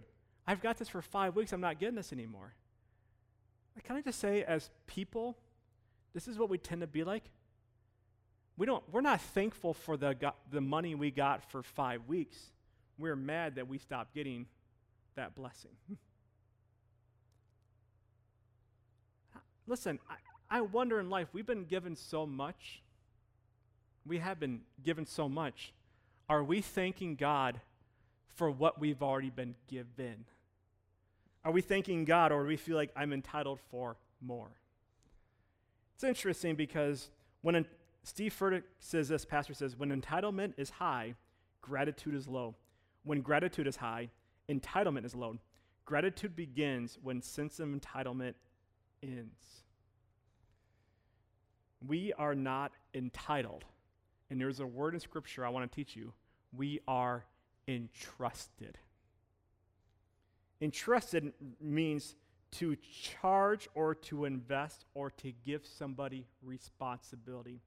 I've 0.46 0.60
got 0.60 0.76
this 0.76 0.88
for 0.88 1.00
five 1.00 1.34
weeks. 1.34 1.52
I'm 1.52 1.62
not 1.62 1.80
getting 1.80 1.94
this 1.94 2.12
anymore. 2.12 2.52
Like, 3.74 3.84
can 3.84 3.96
I 3.96 4.02
just 4.02 4.18
say, 4.18 4.44
as 4.44 4.68
people, 4.86 5.38
this 6.12 6.28
is 6.28 6.36
what 6.36 6.50
we 6.50 6.58
tend 6.58 6.82
to 6.82 6.86
be 6.86 7.02
like 7.04 7.30
we 8.56 8.66
don't, 8.66 8.82
we're 8.90 9.02
not 9.02 9.20
thankful 9.20 9.74
for 9.74 9.96
the, 9.96 10.14
go- 10.14 10.34
the 10.50 10.60
money 10.60 10.94
we 10.94 11.10
got 11.10 11.50
for 11.50 11.62
five 11.62 12.06
weeks. 12.06 12.38
We're 12.98 13.16
mad 13.16 13.56
that 13.56 13.68
we 13.68 13.78
stopped 13.78 14.14
getting 14.14 14.46
that 15.14 15.34
blessing. 15.34 15.72
Listen, 19.66 19.98
I, 20.08 20.14
I 20.58 20.60
wonder 20.62 20.98
in 21.00 21.10
life, 21.10 21.28
we've 21.32 21.44
been 21.44 21.64
given 21.64 21.96
so 21.96 22.24
much. 22.24 22.82
We 24.06 24.18
have 24.18 24.40
been 24.40 24.60
given 24.82 25.04
so 25.04 25.28
much. 25.28 25.74
Are 26.28 26.42
we 26.42 26.60
thanking 26.60 27.14
God 27.14 27.60
for 28.34 28.50
what 28.50 28.80
we've 28.80 29.02
already 29.02 29.30
been 29.30 29.54
given? 29.68 30.24
Are 31.44 31.52
we 31.52 31.60
thanking 31.60 32.04
God 32.04 32.32
or 32.32 32.42
do 32.42 32.48
we 32.48 32.56
feel 32.56 32.76
like 32.76 32.90
I'm 32.96 33.12
entitled 33.12 33.60
for 33.70 33.96
more? 34.20 34.50
It's 35.94 36.04
interesting 36.04 36.56
because 36.56 37.08
when, 37.42 37.64
Steve 38.02 38.36
Furtick 38.38 38.64
says 38.80 39.08
this, 39.08 39.24
pastor 39.24 39.54
says, 39.54 39.76
when 39.76 39.88
entitlement 39.90 40.54
is 40.56 40.70
high, 40.70 41.14
gratitude 41.62 42.14
is 42.14 42.26
low. 42.26 42.54
When 43.04 43.20
gratitude 43.20 43.66
is 43.68 43.76
high, 43.76 44.10
entitlement 44.48 45.04
is 45.04 45.14
low. 45.14 45.38
Gratitude 45.84 46.34
begins 46.34 46.98
when 47.02 47.22
sense 47.22 47.60
of 47.60 47.68
entitlement 47.68 48.34
ends. 49.02 49.62
We 51.86 52.12
are 52.14 52.34
not 52.34 52.72
entitled. 52.92 53.64
And 54.30 54.40
there's 54.40 54.60
a 54.60 54.66
word 54.66 54.94
in 54.94 55.00
Scripture 55.00 55.44
I 55.44 55.48
want 55.48 55.70
to 55.70 55.74
teach 55.74 55.96
you. 55.96 56.12
We 56.56 56.80
are 56.88 57.24
entrusted. 57.68 58.78
Entrusted 60.60 61.32
means 61.60 62.16
to 62.52 62.76
charge 63.02 63.68
or 63.74 63.94
to 63.94 64.24
invest 64.24 64.84
or 64.94 65.10
to 65.10 65.32
give 65.44 65.66
somebody 65.66 66.26
responsibility 66.42 67.60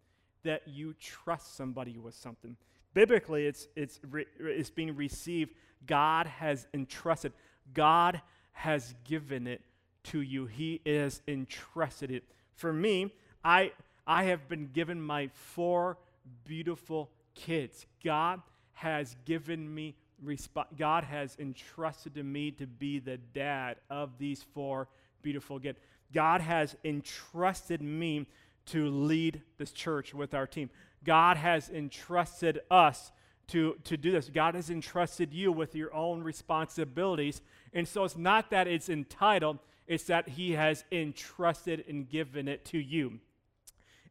that 0.44 0.68
you 0.68 0.94
trust 0.94 1.56
somebody 1.56 1.98
with 1.98 2.16
something. 2.16 2.56
Biblically, 2.94 3.46
it's, 3.46 3.68
it's, 3.76 4.00
re, 4.10 4.26
it's 4.40 4.70
being 4.70 4.96
received. 4.96 5.54
God 5.86 6.26
has 6.28 6.68
entrusted, 6.74 7.34
God 7.74 8.22
has 8.52 8.96
given 9.04 9.48
it 9.48 9.62
to 10.06 10.22
you. 10.22 10.46
He 10.46 10.82
is 10.86 11.22
entrusted 11.28 12.10
it. 12.10 12.24
For 12.56 12.74
me, 12.74 13.14
I, 13.44 13.72
I 14.08 14.24
have 14.26 14.50
been 14.50 14.70
given 14.74 15.02
my 15.02 15.30
four 15.34 15.98
beautiful 16.46 17.12
kids. 17.36 17.86
God 18.04 18.42
has 18.74 19.16
given 19.26 19.74
me 19.74 19.96
resp- 20.24 20.78
God 20.78 21.04
has 21.04 21.36
entrusted 21.40 22.16
to 22.16 22.24
me 22.24 22.52
to 22.52 22.68
be 22.68 23.00
the 23.00 23.18
dad 23.18 23.78
of 23.90 24.18
these 24.18 24.44
four 24.54 24.88
beautiful 25.22 25.60
kids. 25.60 25.80
God 26.14 26.42
has 26.42 26.76
entrusted 26.84 27.82
me 27.82 28.28
to 28.68 28.90
lead 28.90 29.42
this 29.58 29.72
church 29.72 30.14
with 30.14 30.34
our 30.34 30.48
team. 30.48 30.70
God 31.04 31.38
has 31.38 31.70
entrusted 31.70 32.62
us 32.70 33.12
to, 33.48 33.76
to 33.84 33.98
do 33.98 34.12
this. 34.12 34.30
God 34.30 34.56
has 34.56 34.70
entrusted 34.70 35.34
you 35.34 35.52
with 35.52 35.76
your 35.76 35.94
own 35.94 36.24
responsibilities. 36.24 37.42
And 37.74 37.88
so 37.88 38.04
it's 38.04 38.18
not 38.18 38.52
that 38.52 38.68
it's 38.68 38.90
entitled, 38.90 39.60
it's 39.88 40.06
that 40.06 40.30
He 40.30 40.52
has 40.52 40.84
entrusted 40.92 41.86
and 41.88 42.08
given 42.08 42.48
it 42.48 42.66
to 42.66 42.78
you. 42.78 43.20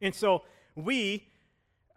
And 0.01 0.13
so 0.13 0.43
we 0.75 1.27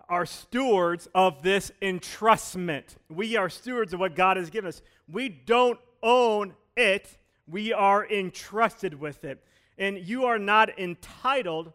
are 0.09 0.27
stewards 0.27 1.09
of 1.15 1.43
this 1.43 1.73
entrustment. 1.81 2.97
We 3.09 3.37
are 3.37 3.49
stewards 3.49 3.93
of 3.93 4.01
what 4.01 4.15
God 4.15 4.37
has 4.37 4.51
given 4.51 4.69
us. 4.69 4.83
We 5.11 5.29
don't 5.29 5.79
own 6.03 6.55
it, 6.77 7.19
we 7.47 7.73
are 7.73 8.07
entrusted 8.09 8.99
with 8.99 9.25
it. 9.25 9.45
And 9.79 9.99
you 9.99 10.25
are 10.27 10.39
not 10.39 10.79
entitled 10.79 11.73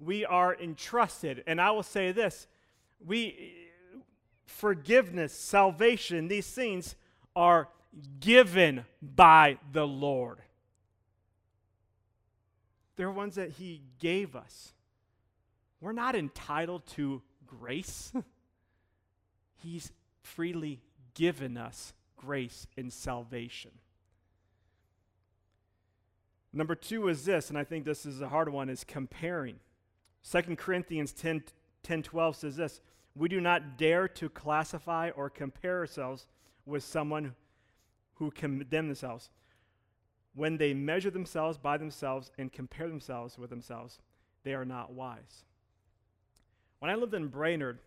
we 0.00 0.24
are 0.24 0.56
entrusted. 0.56 1.44
And 1.46 1.60
I 1.60 1.70
will 1.70 1.82
say 1.82 2.10
this 2.10 2.46
we 3.04 3.68
forgiveness, 4.46 5.32
salvation, 5.32 6.28
these 6.28 6.48
things 6.50 6.96
are 7.36 7.68
given 8.18 8.84
by 9.02 9.58
the 9.72 9.86
Lord. 9.86 10.38
They're 12.96 13.10
ones 13.10 13.36
that 13.36 13.52
He 13.52 13.82
gave 13.98 14.34
us. 14.34 14.72
We're 15.80 15.92
not 15.92 16.16
entitled 16.16 16.86
to 16.88 17.22
grace. 17.58 18.12
He's 19.62 19.92
freely 20.22 20.80
given 21.14 21.56
us 21.56 21.92
grace 22.16 22.66
and 22.76 22.92
salvation. 22.92 23.72
Number 26.52 26.74
two 26.74 27.08
is 27.08 27.24
this, 27.24 27.48
and 27.48 27.58
I 27.58 27.64
think 27.64 27.84
this 27.84 28.04
is 28.04 28.20
a 28.20 28.28
hard 28.28 28.48
one, 28.48 28.68
is 28.68 28.84
comparing. 28.84 29.60
2 30.28 30.56
Corinthians 30.56 31.12
10, 31.12 31.44
10 31.82 32.02
12 32.02 32.36
says 32.36 32.56
this 32.56 32.80
We 33.14 33.28
do 33.28 33.40
not 33.40 33.78
dare 33.78 34.08
to 34.08 34.28
classify 34.28 35.10
or 35.10 35.30
compare 35.30 35.78
ourselves 35.78 36.26
with 36.66 36.82
someone 36.82 37.34
who 38.14 38.30
condemn 38.30 38.88
themselves. 38.88 39.30
When 40.34 40.58
they 40.58 40.74
measure 40.74 41.10
themselves 41.10 41.58
by 41.58 41.76
themselves 41.76 42.30
and 42.38 42.52
compare 42.52 42.88
themselves 42.88 43.38
with 43.38 43.50
themselves, 43.50 43.98
they 44.44 44.54
are 44.54 44.64
not 44.64 44.92
wise. 44.92 45.44
When 46.80 46.90
I 46.90 46.94
lived 46.94 47.12
in 47.12 47.28
Brainerd, 47.28 47.78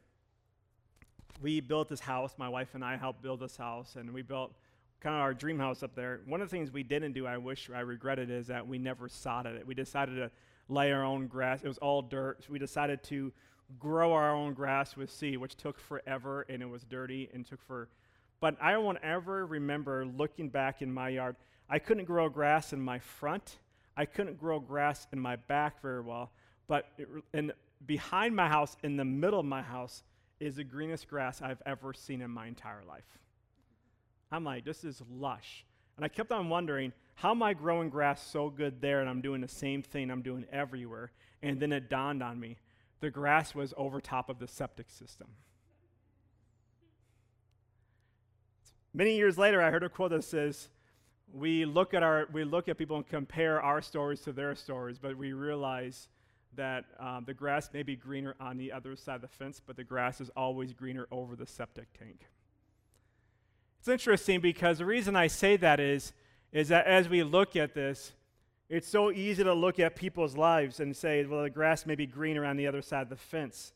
we 1.42 1.62
built 1.62 1.90
this 1.90 2.00
house. 2.00 2.36
My 2.38 2.48
wife 2.48 2.76
and 2.76 2.86
I 2.86 2.96
helped 2.96 3.24
build 3.24 3.40
this 3.40 3.58
house, 3.58 3.96
and 3.96 4.14
we 4.14 4.22
built 4.22 4.54
kind 5.00 5.16
of 5.16 5.22
our 5.22 5.34
dream 5.34 5.58
house 5.58 5.82
up 5.82 5.96
there. 5.96 6.22
One 6.28 6.44
of 6.44 6.50
the 6.50 6.56
things 6.56 6.72
we 6.72 6.84
didn't 6.84 7.14
do, 7.14 7.26
I 7.26 7.38
wish 7.38 7.72
I 7.74 7.80
regretted, 7.80 8.30
is 8.30 8.46
that 8.48 8.68
we 8.68 8.78
never 8.78 9.10
sodded 9.10 9.56
it. 9.56 9.66
We 9.66 9.74
decided 9.74 10.18
to 10.18 10.30
lay 10.70 10.92
our 10.92 11.04
own 11.04 11.26
grass. 11.26 11.64
It 11.64 11.68
was 11.68 11.80
all 11.80 12.04
dirt. 12.04 12.44
So 12.44 12.54
we 12.54 12.60
decided 12.60 13.02
to 13.06 13.34
grow 13.80 14.14
our 14.14 14.32
own 14.32 14.54
grass 14.54 14.96
with 14.96 15.10
seed, 15.10 15.40
which 15.40 15.56
took 15.56 15.80
forever 15.80 16.46
and 16.48 16.62
it 16.62 16.70
was 16.70 16.84
dirty 16.84 17.32
and 17.34 17.44
took 17.44 17.64
for. 17.64 17.90
But 18.42 18.58
I 18.62 18.78
won't 18.78 19.00
ever 19.02 19.48
remember 19.48 20.06
looking 20.06 20.50
back 20.50 20.84
in 20.84 20.94
my 20.94 21.10
yard. 21.10 21.36
I 21.68 21.80
couldn't 21.80 22.06
grow 22.06 22.30
grass 22.30 22.74
in 22.74 22.80
my 22.80 23.00
front. 23.00 23.58
I 23.98 24.06
couldn't 24.06 24.40
grow 24.40 24.60
grass 24.60 25.08
in 25.12 25.20
my 25.20 25.36
back 25.36 25.82
very 25.82 26.02
well. 26.02 26.30
But 26.68 26.90
it, 27.00 27.08
in, 27.34 27.52
behind 27.86 28.36
my 28.36 28.48
house, 28.48 28.76
in 28.84 28.98
the 28.98 29.06
middle 29.06 29.40
of 29.40 29.46
my 29.46 29.62
house, 29.62 30.04
is 30.40 30.58
the 30.58 30.64
greenest 30.64 31.08
grass 31.08 31.42
I've 31.42 31.62
ever 31.66 31.94
seen 31.94 32.22
in 32.22 32.32
my 32.32 32.48
entire 32.48 32.84
life. 32.88 33.20
I'm 34.32 34.44
like, 34.44 34.66
this 34.66 34.84
is 34.84 35.02
lush. 35.12 35.66
And 35.96 36.04
I 36.04 36.08
kept 36.08 36.32
on 36.32 36.50
wondering, 36.50 36.92
how 37.16 37.32
am 37.32 37.44
I 37.44 37.54
growing 37.54 37.90
grass 37.90 38.26
so 38.26 38.50
good 38.50 38.82
there 38.82 39.00
and 39.00 39.10
I'm 39.10 39.22
doing 39.22 39.42
the 39.42 39.48
same 39.48 39.84
thing 39.84 40.10
I'm 40.10 40.24
doing 40.24 40.46
everywhere? 40.52 41.12
And 41.42 41.60
then 41.60 41.72
it 41.72 41.90
dawned 41.90 42.24
on 42.24 42.40
me 42.40 42.58
the 43.04 43.12
grass 43.12 43.54
was 43.54 43.74
over 43.76 44.00
top 44.00 44.30
of 44.30 44.40
the 44.40 44.48
septic 44.48 44.90
system. 44.90 45.28
Many 48.94 49.18
years 49.18 49.38
later, 49.38 49.62
I 49.62 49.72
heard 49.72 49.84
a 49.84 49.90
quote 49.90 50.12
that 50.12 50.24
says, 50.24 50.70
we 51.34 51.66
look 51.66 51.94
at 51.94 52.02
our 52.02 52.28
we 52.32 52.46
look 52.46 52.70
at 52.70 52.78
people 52.78 52.96
and 52.96 53.06
compare 53.06 53.62
our 53.62 53.82
stories 53.82 54.22
to 54.22 54.32
their 54.32 54.56
stories, 54.56 55.00
but 55.00 55.18
we 55.18 55.34
realize 55.34 56.08
that 56.56 56.86
um, 57.00 57.24
the 57.26 57.34
grass 57.34 57.70
may 57.74 57.84
be 57.84 57.96
greener 57.96 58.36
on 58.40 58.58
the 58.58 58.72
other 58.72 58.96
side 58.96 59.16
of 59.16 59.22
the 59.22 59.28
fence, 59.28 59.62
but 59.66 59.76
the 59.76 59.84
grass 59.84 60.22
is 60.22 60.30
always 60.36 60.74
greener 60.74 61.08
over 61.12 61.36
the 61.36 61.46
septic 61.46 61.88
tank. 61.98 62.28
It's 63.80 63.88
interesting 63.88 64.40
because 64.40 64.78
the 64.78 64.86
reason 64.86 65.16
I 65.16 65.28
say 65.28 65.58
that 65.58 65.80
is, 65.80 66.14
is 66.52 66.70
that 66.70 66.86
as 66.86 67.10
we 67.10 67.24
look 67.24 67.56
at 67.56 67.74
this, 67.74 68.14
it's 68.70 68.88
so 68.88 69.12
easy 69.12 69.44
to 69.44 69.54
look 69.54 69.80
at 69.80 69.96
people's 69.96 70.38
lives 70.38 70.80
and 70.80 70.96
say, 70.96 71.26
well, 71.26 71.44
the 71.44 71.50
grass 71.50 71.86
may 71.86 71.96
be 71.96 72.06
greener 72.06 72.46
on 72.46 72.56
the 72.56 72.66
other 72.66 72.82
side 72.82 73.02
of 73.02 73.10
the 73.10 73.16
fence. 73.18 73.74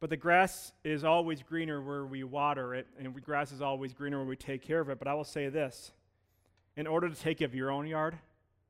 But 0.00 0.10
the 0.10 0.16
grass 0.16 0.72
is 0.84 1.02
always 1.02 1.42
greener 1.42 1.82
where 1.82 2.06
we 2.06 2.22
water 2.24 2.74
it, 2.74 2.86
and 2.98 3.14
the 3.14 3.20
grass 3.20 3.50
is 3.50 3.60
always 3.60 3.92
greener 3.92 4.18
where 4.18 4.26
we 4.26 4.36
take 4.36 4.62
care 4.62 4.80
of 4.80 4.90
it. 4.90 4.98
But 4.98 5.08
I 5.08 5.14
will 5.14 5.24
say 5.24 5.48
this 5.48 5.92
in 6.76 6.86
order 6.86 7.08
to 7.08 7.14
take 7.14 7.38
care 7.38 7.46
of 7.46 7.54
your 7.54 7.70
own 7.70 7.86
yard, 7.86 8.18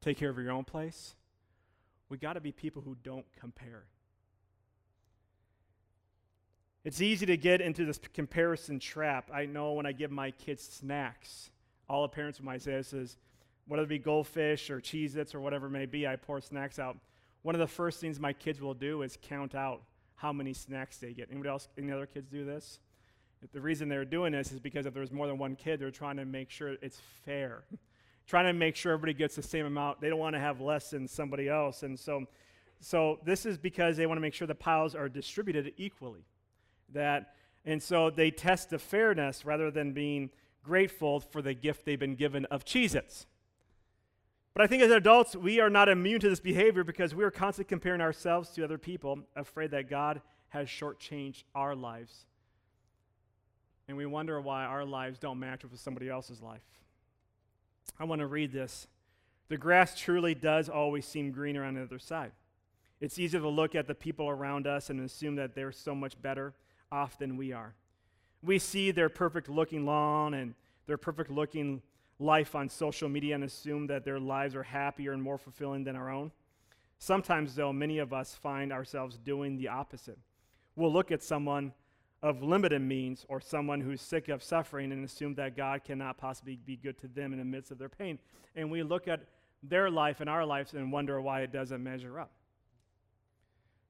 take 0.01 0.17
care 0.17 0.31
of 0.31 0.39
your 0.39 0.53
own 0.53 0.65
place, 0.65 1.17
we 2.09 2.17
got 2.17 2.35
to 2.35 2.41
be 2.41 2.53
people 2.53 2.83
who 2.83 2.97
don't 3.03 3.27
compare. 3.39 3.85
It's 6.85 7.01
easy 7.01 7.27
to 7.27 7.37
get 7.37 7.61
into 7.61 7.85
this 7.85 8.01
comparison 8.15 8.79
trap. 8.79 9.31
I 9.33 9.47
know 9.47 9.73
when 9.73 9.85
I 9.85 9.93
give 9.93 10.11
my 10.11 10.31
kids 10.31 10.63
snacks, 10.63 11.51
all 11.89 12.03
the 12.03 12.09
parents 12.09 12.41
might 12.41 12.63
say 12.63 12.73
this 12.73 12.93
is, 12.93 13.17
whether 13.67 13.83
it 13.83 13.89
be 13.89 13.99
goldfish 13.99 14.71
or 14.71 14.81
Cheez 14.81 15.17
Its 15.17 15.35
or 15.35 15.41
whatever 15.41 15.67
it 15.67 15.71
may 15.71 15.85
be, 15.85 16.07
I 16.07 16.17
pour 16.17 16.41
snacks 16.41 16.79
out. 16.79 16.97
One 17.43 17.55
of 17.55 17.59
the 17.59 17.67
first 17.67 18.01
things 18.01 18.19
my 18.19 18.33
kids 18.33 18.61
will 18.61 18.75
do 18.75 19.03
is 19.03 19.19
count 19.21 19.55
out 19.55 19.83
how 20.15 20.33
many 20.33 20.55
snacks 20.55 20.97
they 20.97 21.13
get. 21.13 21.29
Anybody 21.31 21.51
else, 21.51 21.69
any 21.77 21.93
other 21.93 22.07
kids 22.07 22.29
do 22.29 22.45
this? 22.45 22.81
The 23.53 23.61
reason 23.61 23.89
they're 23.89 24.05
doing 24.05 24.33
this 24.33 24.51
is 24.51 24.59
because 24.59 24.87
if 24.87 24.95
there's 24.95 25.13
more 25.13 25.27
than 25.27 25.39
one 25.39 25.55
kid, 25.55 25.79
they're 25.79 25.91
trying 25.91 26.17
to 26.17 26.25
make 26.25 26.51
sure 26.51 26.77
it's 26.81 27.01
fair 27.25 27.65
trying 28.29 28.45
to 28.45 28.53
make 28.53 28.77
sure 28.77 28.93
everybody 28.93 29.15
gets 29.15 29.35
the 29.35 29.43
same 29.43 29.65
amount. 29.67 30.01
They 30.01 30.11
don't 30.11 30.19
want 30.19 30.35
to 30.35 30.41
have 30.41 30.61
less 30.61 30.91
than 30.91 31.09
somebody 31.09 31.49
else. 31.49 31.83
And 31.83 31.99
so, 31.99 32.27
so 32.79 33.19
this 33.25 33.47
is 33.47 33.57
because 33.57 33.97
they 33.97 34.07
want 34.07 34.19
to 34.19 34.23
make 34.23 34.35
sure 34.35 34.47
the 34.47 34.55
piles 34.55 34.95
are 34.95 35.09
distributed 35.09 35.73
equally. 35.79 36.27
That, 36.93 37.35
and 37.65 37.83
so 37.83 38.11
they 38.11 38.31
test 38.31 38.71
the 38.71 38.79
fairness 38.79 39.47
rather 39.47 39.71
than 39.71 39.93
being 39.93 40.31
grateful 40.63 41.21
for 41.21 41.41
the 41.41 41.55
gift 41.55 41.87
they've 41.87 41.99
been 41.99 42.17
given 42.17 42.45
of 42.47 42.67
Cheez 42.67 42.95
Its. 42.95 43.27
But 44.53 44.63
I 44.63 44.67
think 44.67 44.83
as 44.83 44.91
adults, 44.91 45.35
we 45.35 45.61
are 45.61 45.71
not 45.71 45.89
immune 45.89 46.21
to 46.21 46.29
this 46.29 46.41
behavior 46.41 46.85
because 46.85 47.15
we 47.15 47.25
are 47.25 47.31
constantly 47.31 47.69
comparing 47.69 48.01
ourselves 48.03 48.51
to 48.51 48.65
other 48.65 48.77
people, 48.77 49.21
afraid 49.37 49.71
that 49.71 49.89
God 49.89 50.21
has 50.49 50.69
shortchanged 50.69 51.45
our 51.55 51.75
lives. 51.75 52.27
And 53.87 53.97
we 53.97 54.05
wonder 54.05 54.39
why 54.41 54.65
our 54.65 54.85
lives 54.85 55.19
don't 55.19 55.39
match 55.39 55.65
up 55.65 55.71
with 55.71 55.81
somebody 55.81 56.11
else's 56.11 56.43
life. 56.43 56.61
I 57.99 58.05
want 58.05 58.21
to 58.21 58.27
read 58.27 58.53
this. 58.53 58.87
The 59.49 59.57
grass 59.57 59.99
truly 59.99 60.35
does 60.35 60.69
always 60.69 61.07
seem 61.07 61.33
greener 61.33 61.65
on 61.65 61.75
the 61.75 61.83
other 61.83 61.99
side. 61.99 62.33
It's 63.01 63.19
easy 63.19 63.39
to 63.39 63.49
look 63.49 63.75
at 63.75 63.87
the 63.87 63.95
people 63.95 64.29
around 64.29 64.67
us 64.67 64.91
and 64.91 65.01
assume 65.01 65.37
that 65.37 65.55
they're 65.55 65.73
so 65.73 65.95
much 65.95 66.21
better 66.21 66.55
off 66.91 67.19
than 67.19 67.37
we 67.37 67.53
are. 67.53 67.75
We 68.43 68.59
see 68.59 68.91
their 68.91 69.09
perfect 69.09 69.49
looking 69.49 69.85
lawn 69.85 70.35
and 70.35 70.55
their 70.87 70.99
perfect 70.99 71.31
looking 71.31 71.83
life 72.19 72.55
on 72.55 72.69
social 72.69 73.09
media 73.09 73.35
and 73.35 73.45
assume 73.45 73.87
that 73.87 74.05
their 74.05 74.19
lives 74.19 74.55
are 74.55 74.63
happier 74.63 75.13
and 75.13 75.23
more 75.23 75.39
fulfilling 75.39 75.85
than 75.85 75.97
our 75.97 76.11
own. 76.11 76.33
Sometimes, 76.99 77.55
though, 77.55 77.73
many 77.73 77.99
of 77.99 78.13
us 78.13 78.35
find 78.35 78.73
ourselves 78.73 79.19
doing 79.19 79.57
the 79.57 79.69
opposite. 79.69 80.19
We'll 80.75 80.93
look 80.93 81.13
at 81.13 81.23
someone 81.23 81.73
of 82.23 82.43
limited 82.43 82.83
means 82.83 83.25
or 83.29 83.41
someone 83.41 83.81
who's 83.81 84.01
sick 84.01 84.29
of 84.29 84.43
suffering 84.43 84.91
and 84.91 85.05
assume 85.05 85.35
that 85.37 85.57
God 85.57 85.85
cannot 85.85 86.19
possibly 86.19 86.57
be 86.57 86.77
good 86.77 86.99
to 86.99 87.09
them 87.09 87.33
in 87.33 87.39
the 87.39 87.45
midst 87.45 87.71
of 87.71 87.79
their 87.79 87.89
pain. 87.89 88.19
And 88.57 88.71
we 88.71 88.83
look 88.83 89.07
at 89.07 89.21
their 89.63 89.91
life 89.91 90.21
and 90.21 90.29
our 90.29 90.45
lives 90.45 90.75
and 90.75 90.91
wonder 90.91 91.21
why 91.21 91.43
it 91.43 91.53
doesn't 91.53 91.83
measure 91.83 92.19
up. 92.19 92.33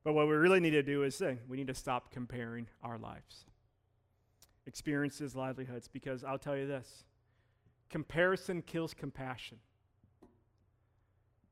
But 0.04 0.12
what 0.12 0.28
we 0.28 0.34
really 0.34 0.60
need 0.60 0.70
to 0.70 0.82
do 0.82 1.02
is 1.02 1.14
say, 1.14 1.38
we 1.48 1.56
need 1.56 1.66
to 1.66 1.74
stop 1.74 2.10
comparing 2.10 2.66
our 2.82 2.98
lives, 2.98 3.44
experiences, 4.66 5.34
livelihoods, 5.34 5.88
because 5.88 6.24
I'll 6.24 6.38
tell 6.38 6.56
you 6.56 6.66
this 6.66 7.04
comparison 7.90 8.62
kills 8.62 8.94
compassion. 8.94 9.58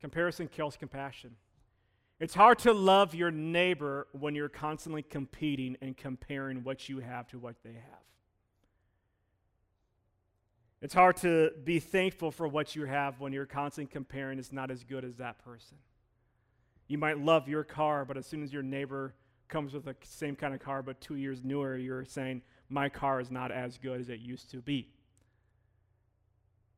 Comparison 0.01 0.49
kills 0.49 0.77
compassion. 0.77 1.37
It's 2.19 2.35
hard 2.35 2.59
to 2.61 2.73
love 2.73 3.15
your 3.15 3.31
neighbor 3.31 4.07
when 4.13 4.35
you're 4.35 4.49
constantly 4.49 5.03
competing 5.03 5.77
and 5.83 5.97
comparing 5.97 6.65
what 6.65 6.89
you 6.89 7.01
have 7.01 7.29
to 7.29 7.39
what 7.39 7.57
they 7.63 7.75
have. 7.75 8.07
It's 10.81 10.95
hard 10.95 11.17
to 11.19 11.51
be 11.65 11.79
thankful 11.79 12.31
for 12.31 12.49
what 12.49 12.75
you 12.75 12.85
have 12.85 13.21
when 13.21 13.33
you're 13.33 13.47
constantly 13.47 13.91
comparing 13.91 14.39
it's 14.39 14.53
not 14.53 14.71
as 14.71 14.85
good 14.85 15.05
as 15.05 15.17
that 15.17 15.39
person. 15.45 15.77
You 16.89 16.97
might 16.99 17.19
love 17.19 17.49
your 17.49 17.65
car, 17.65 18.05
but 18.05 18.17
as 18.17 18.27
soon 18.27 18.43
as 18.43 18.53
your 18.53 18.63
neighbor 18.63 19.15
comes 19.49 19.75
with 19.75 19.85
the 19.85 19.97
same 20.03 20.37
kind 20.37 20.55
of 20.55 20.61
car 20.61 20.83
but 20.83 21.01
two 21.01 21.17
years 21.17 21.43
newer, 21.45 21.77
you're 21.77 22.05
saying, 22.05 22.43
My 22.69 22.89
car 22.89 23.21
is 23.21 23.31
not 23.31 23.51
as 23.51 23.79
good 23.79 24.01
as 24.01 24.09
it 24.09 24.21
used 24.21 24.51
to 24.53 24.59
be. 24.59 24.91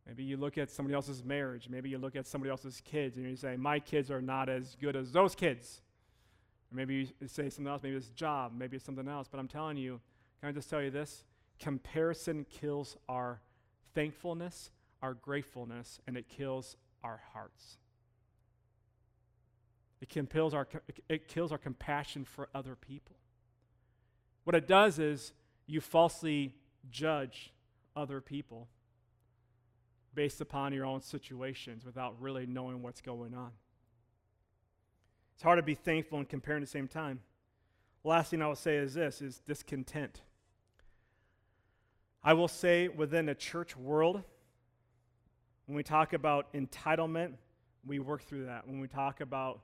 Maybe 0.08 0.24
you 0.24 0.38
look 0.38 0.56
at 0.56 0.70
somebody 0.70 0.94
else's 0.94 1.22
marriage. 1.22 1.68
Maybe 1.68 1.90
you 1.90 1.98
look 1.98 2.16
at 2.16 2.26
somebody 2.26 2.50
else's 2.50 2.80
kids 2.82 3.18
and 3.18 3.28
you 3.28 3.36
say, 3.36 3.56
My 3.56 3.78
kids 3.78 4.10
are 4.10 4.22
not 4.22 4.48
as 4.48 4.74
good 4.80 4.96
as 4.96 5.12
those 5.12 5.34
kids. 5.34 5.82
Or 6.72 6.76
maybe 6.76 6.94
you 6.94 7.28
say 7.28 7.50
something 7.50 7.66
else. 7.66 7.82
Maybe 7.82 7.96
it's 7.96 8.08
job. 8.08 8.52
Maybe 8.56 8.76
it's 8.76 8.86
something 8.86 9.06
else. 9.06 9.28
But 9.30 9.38
I'm 9.38 9.48
telling 9.48 9.76
you, 9.76 10.00
can 10.40 10.48
I 10.48 10.52
just 10.52 10.70
tell 10.70 10.82
you 10.82 10.90
this? 10.90 11.24
Comparison 11.60 12.46
kills 12.48 12.96
our 13.06 13.40
thankfulness, 13.94 14.70
our 15.02 15.12
gratefulness, 15.12 16.00
and 16.06 16.16
it 16.16 16.28
kills 16.28 16.76
our 17.04 17.20
hearts. 17.34 17.76
It 20.00 20.08
kills 20.08 20.54
our, 20.54 20.66
it 21.08 21.28
kills 21.28 21.52
our 21.52 21.58
compassion 21.58 22.24
for 22.24 22.48
other 22.54 22.76
people. 22.76 23.16
What 24.44 24.56
it 24.56 24.66
does 24.66 24.98
is 24.98 25.32
you 25.66 25.82
falsely 25.82 26.54
judge 26.90 27.52
other 27.94 28.20
people 28.22 28.68
based 30.14 30.40
upon 30.40 30.72
your 30.72 30.84
own 30.84 31.00
situations 31.00 31.84
without 31.84 32.20
really 32.20 32.46
knowing 32.46 32.82
what's 32.82 33.00
going 33.00 33.34
on. 33.34 33.50
It's 35.34 35.42
hard 35.42 35.58
to 35.58 35.62
be 35.62 35.74
thankful 35.74 36.18
and 36.18 36.28
compare 36.28 36.56
at 36.56 36.60
the 36.60 36.66
same 36.66 36.88
time. 36.88 37.20
Last 38.02 38.30
thing 38.30 38.42
I 38.42 38.46
will 38.46 38.56
say 38.56 38.76
is 38.76 38.94
this 38.94 39.22
is 39.22 39.40
discontent. 39.40 40.22
I 42.24 42.32
will 42.32 42.48
say 42.48 42.88
within 42.88 43.26
the 43.26 43.34
church 43.34 43.76
world, 43.76 44.22
when 45.66 45.76
we 45.76 45.82
talk 45.82 46.12
about 46.12 46.52
entitlement, 46.54 47.34
we 47.86 47.98
work 47.98 48.22
through 48.22 48.46
that. 48.46 48.66
When 48.66 48.80
we 48.80 48.88
talk 48.88 49.20
about 49.20 49.60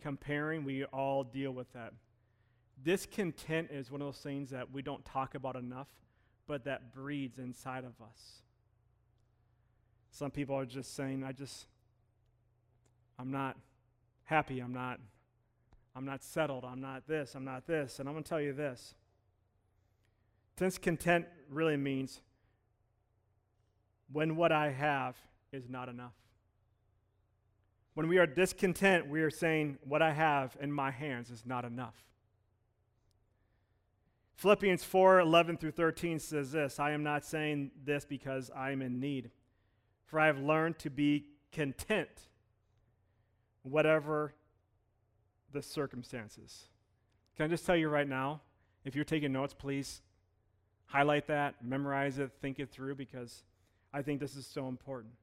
comparing, 0.00 0.64
we 0.64 0.84
all 0.84 1.24
deal 1.24 1.50
with 1.50 1.72
that. 1.72 1.92
Discontent 2.82 3.70
is 3.70 3.90
one 3.90 4.00
of 4.02 4.06
those 4.06 4.18
things 4.18 4.50
that 4.50 4.70
we 4.70 4.82
don't 4.82 5.04
talk 5.04 5.34
about 5.34 5.56
enough, 5.56 5.88
but 6.46 6.64
that 6.64 6.92
breeds 6.92 7.38
inside 7.38 7.84
of 7.84 8.00
us. 8.00 8.42
Some 10.16 10.30
people 10.30 10.56
are 10.56 10.64
just 10.64 10.94
saying, 10.94 11.24
I 11.24 11.32
just, 11.32 11.66
I'm 13.18 13.30
not 13.30 13.58
happy. 14.24 14.60
I'm 14.60 14.72
not 14.72 14.98
I'm 15.94 16.04
not 16.04 16.22
settled. 16.22 16.64
I'm 16.64 16.80
not 16.80 17.06
this. 17.06 17.34
I'm 17.34 17.44
not 17.44 17.66
this. 17.66 17.98
And 17.98 18.08
I'm 18.08 18.14
going 18.14 18.22
to 18.22 18.28
tell 18.28 18.40
you 18.40 18.52
this. 18.52 18.94
Discontent 20.56 21.26
really 21.50 21.76
means 21.76 22.20
when 24.12 24.36
what 24.36 24.52
I 24.52 24.70
have 24.70 25.16
is 25.52 25.70
not 25.70 25.88
enough. 25.88 26.14
When 27.94 28.08
we 28.08 28.18
are 28.18 28.26
discontent, 28.26 29.08
we 29.08 29.22
are 29.22 29.30
saying 29.30 29.78
what 29.84 30.02
I 30.02 30.12
have 30.12 30.56
in 30.60 30.70
my 30.70 30.90
hands 30.90 31.30
is 31.30 31.44
not 31.46 31.64
enough. 31.64 31.94
Philippians 34.34 34.84
4 34.84 35.20
11 35.20 35.56
through 35.56 35.70
13 35.70 36.18
says 36.18 36.52
this 36.52 36.78
I 36.78 36.90
am 36.90 37.02
not 37.02 37.24
saying 37.24 37.70
this 37.84 38.04
because 38.04 38.50
I 38.54 38.70
am 38.70 38.82
in 38.82 39.00
need, 39.00 39.30
for 40.06 40.20
I 40.20 40.26
have 40.26 40.38
learned 40.38 40.78
to 40.80 40.90
be 40.90 41.26
content, 41.52 42.08
whatever 43.62 44.34
the 45.52 45.62
circumstances. 45.62 46.64
Can 47.36 47.46
I 47.46 47.48
just 47.48 47.66
tell 47.66 47.76
you 47.76 47.88
right 47.88 48.08
now, 48.08 48.40
if 48.84 48.94
you're 48.94 49.04
taking 49.04 49.32
notes, 49.32 49.52
please 49.52 50.00
highlight 50.86 51.26
that, 51.26 51.56
memorize 51.62 52.18
it, 52.18 52.30
think 52.40 52.60
it 52.60 52.70
through, 52.70 52.94
because 52.94 53.42
I 53.92 54.02
think 54.02 54.20
this 54.20 54.36
is 54.36 54.46
so 54.46 54.68
important. 54.68 55.14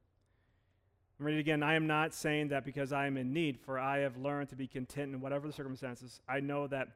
read 1.18 1.36
it 1.36 1.40
again. 1.40 1.62
I 1.62 1.74
am 1.74 1.86
not 1.86 2.12
saying 2.12 2.48
that 2.48 2.64
because 2.64 2.92
I 2.92 3.06
am 3.06 3.16
in 3.16 3.32
need, 3.32 3.58
for 3.58 3.78
I 3.78 3.98
have 4.00 4.16
learned 4.16 4.50
to 4.50 4.56
be 4.56 4.66
content 4.66 5.14
in 5.14 5.20
whatever 5.20 5.46
the 5.46 5.52
circumstances. 5.52 6.20
I 6.28 6.40
know 6.40 6.66
that 6.66 6.88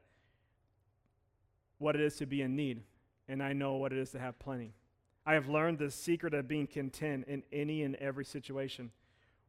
what 1.79 1.95
it 1.95 2.01
is 2.01 2.17
to 2.17 2.25
be 2.25 2.41
in 2.41 2.55
need, 2.55 2.83
and 3.27 3.41
I 3.41 3.53
know 3.53 3.75
what 3.75 3.91
it 3.91 3.97
is 3.97 4.11
to 4.11 4.19
have 4.19 4.37
plenty. 4.37 4.73
I 5.25 5.33
have 5.33 5.47
learned 5.47 5.77
the 5.77 5.91
secret 5.91 6.33
of 6.33 6.47
being 6.47 6.67
content 6.67 7.25
in 7.27 7.43
any 7.51 7.83
and 7.83 7.95
every 7.97 8.25
situation, 8.25 8.91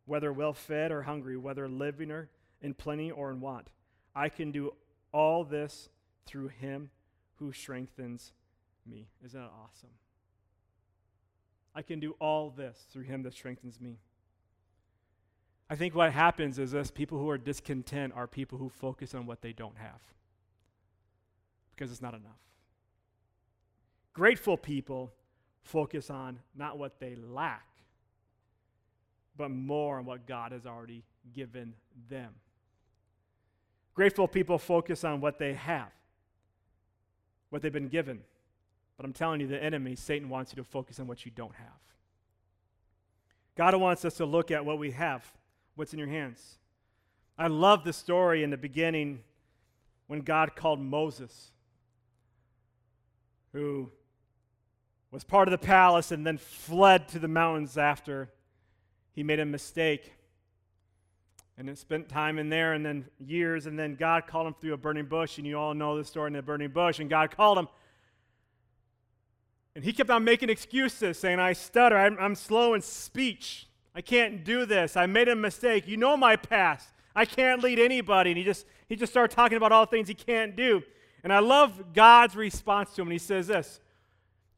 whether 0.04 0.32
well 0.32 0.52
fed 0.52 0.92
or 0.92 1.02
hungry, 1.02 1.36
whether 1.36 1.68
living 1.68 2.10
or 2.10 2.28
in 2.60 2.74
plenty 2.74 3.10
or 3.10 3.30
in 3.30 3.40
want. 3.40 3.68
I 4.14 4.28
can 4.28 4.50
do 4.50 4.74
all 5.12 5.44
this 5.44 5.88
through 6.26 6.48
him 6.48 6.90
who 7.36 7.52
strengthens 7.52 8.32
me. 8.86 9.08
Isn't 9.24 9.40
that 9.40 9.50
awesome? 9.64 9.90
I 11.74 11.82
can 11.82 12.00
do 12.00 12.16
all 12.20 12.50
this 12.50 12.86
through 12.92 13.04
him 13.04 13.22
that 13.22 13.32
strengthens 13.32 13.80
me. 13.80 13.98
I 15.70 15.76
think 15.76 15.94
what 15.94 16.12
happens 16.12 16.58
is 16.58 16.72
this 16.72 16.90
people 16.90 17.18
who 17.18 17.30
are 17.30 17.38
discontent 17.38 18.12
are 18.14 18.26
people 18.26 18.58
who 18.58 18.68
focus 18.68 19.14
on 19.14 19.24
what 19.24 19.40
they 19.40 19.52
don't 19.52 19.78
have 19.78 20.00
because 21.70 21.92
it's 21.92 22.02
not 22.02 22.12
enough. 22.12 22.40
Grateful 24.12 24.56
people 24.56 25.12
focus 25.62 26.10
on 26.10 26.38
not 26.56 26.78
what 26.78 26.98
they 27.00 27.14
lack, 27.14 27.66
but 29.36 29.50
more 29.50 29.98
on 29.98 30.04
what 30.04 30.26
God 30.26 30.52
has 30.52 30.66
already 30.66 31.02
given 31.34 31.74
them. 32.08 32.34
Grateful 33.94 34.28
people 34.28 34.58
focus 34.58 35.04
on 35.04 35.20
what 35.20 35.38
they 35.38 35.54
have, 35.54 35.92
what 37.50 37.62
they've 37.62 37.72
been 37.72 37.88
given. 37.88 38.20
But 38.96 39.06
I'm 39.06 39.12
telling 39.12 39.40
you, 39.40 39.46
the 39.46 39.62
enemy, 39.62 39.96
Satan, 39.96 40.28
wants 40.28 40.52
you 40.52 40.56
to 40.56 40.68
focus 40.68 41.00
on 41.00 41.06
what 41.06 41.24
you 41.24 41.32
don't 41.34 41.54
have. 41.54 41.68
God 43.56 43.74
wants 43.74 44.04
us 44.04 44.14
to 44.14 44.26
look 44.26 44.50
at 44.50 44.64
what 44.64 44.78
we 44.78 44.90
have, 44.92 45.24
what's 45.74 45.92
in 45.92 45.98
your 45.98 46.08
hands. 46.08 46.58
I 47.36 47.46
love 47.46 47.84
the 47.84 47.92
story 47.92 48.42
in 48.42 48.50
the 48.50 48.56
beginning 48.56 49.20
when 50.06 50.20
God 50.20 50.54
called 50.54 50.80
Moses, 50.80 51.50
who 53.52 53.90
was 55.10 55.24
part 55.24 55.48
of 55.48 55.52
the 55.52 55.58
palace 55.58 56.12
and 56.12 56.26
then 56.26 56.38
fled 56.38 57.08
to 57.08 57.18
the 57.18 57.28
mountains 57.28 57.76
after 57.76 58.30
he 59.12 59.22
made 59.22 59.40
a 59.40 59.44
mistake. 59.44 60.12
And 61.58 61.68
then 61.68 61.76
spent 61.76 62.08
time 62.08 62.38
in 62.38 62.48
there 62.48 62.72
and 62.72 62.86
then 62.86 63.04
years 63.18 63.66
and 63.66 63.78
then 63.78 63.94
god 63.94 64.26
called 64.26 64.46
him 64.46 64.54
through 64.58 64.72
a 64.72 64.78
burning 64.78 65.04
bush 65.04 65.36
and 65.36 65.46
you 65.46 65.58
all 65.58 65.74
know 65.74 65.98
the 65.98 66.04
story 66.04 66.28
in 66.28 66.32
the 66.32 66.40
burning 66.40 66.70
bush 66.70 67.00
and 67.00 67.10
god 67.10 67.30
called 67.36 67.58
him. 67.58 67.68
And 69.74 69.84
he 69.84 69.92
kept 69.92 70.08
on 70.08 70.24
making 70.24 70.48
excuses 70.48 71.18
saying 71.18 71.38
i 71.38 71.52
stutter 71.52 71.98
i'm, 71.98 72.16
I'm 72.18 72.34
slow 72.34 72.72
in 72.72 72.80
speech. 72.80 73.66
I 73.94 74.00
can't 74.00 74.42
do 74.42 74.64
this. 74.64 74.96
I 74.96 75.04
made 75.04 75.28
a 75.28 75.36
mistake. 75.36 75.86
You 75.86 75.98
know 75.98 76.16
my 76.16 76.36
past. 76.36 76.88
I 77.14 77.26
can't 77.26 77.62
lead 77.62 77.78
anybody. 77.78 78.30
And 78.30 78.38
he 78.38 78.44
just 78.44 78.64
he 78.88 78.96
just 78.96 79.12
started 79.12 79.34
talking 79.34 79.58
about 79.58 79.70
all 79.70 79.84
things 79.84 80.08
he 80.08 80.14
can't 80.14 80.56
do. 80.56 80.82
And 81.22 81.30
i 81.30 81.40
love 81.40 81.92
god's 81.92 82.36
response 82.36 82.94
to 82.94 83.02
him. 83.02 83.08
And 83.08 83.12
he 83.12 83.18
says 83.18 83.48
this 83.48 83.80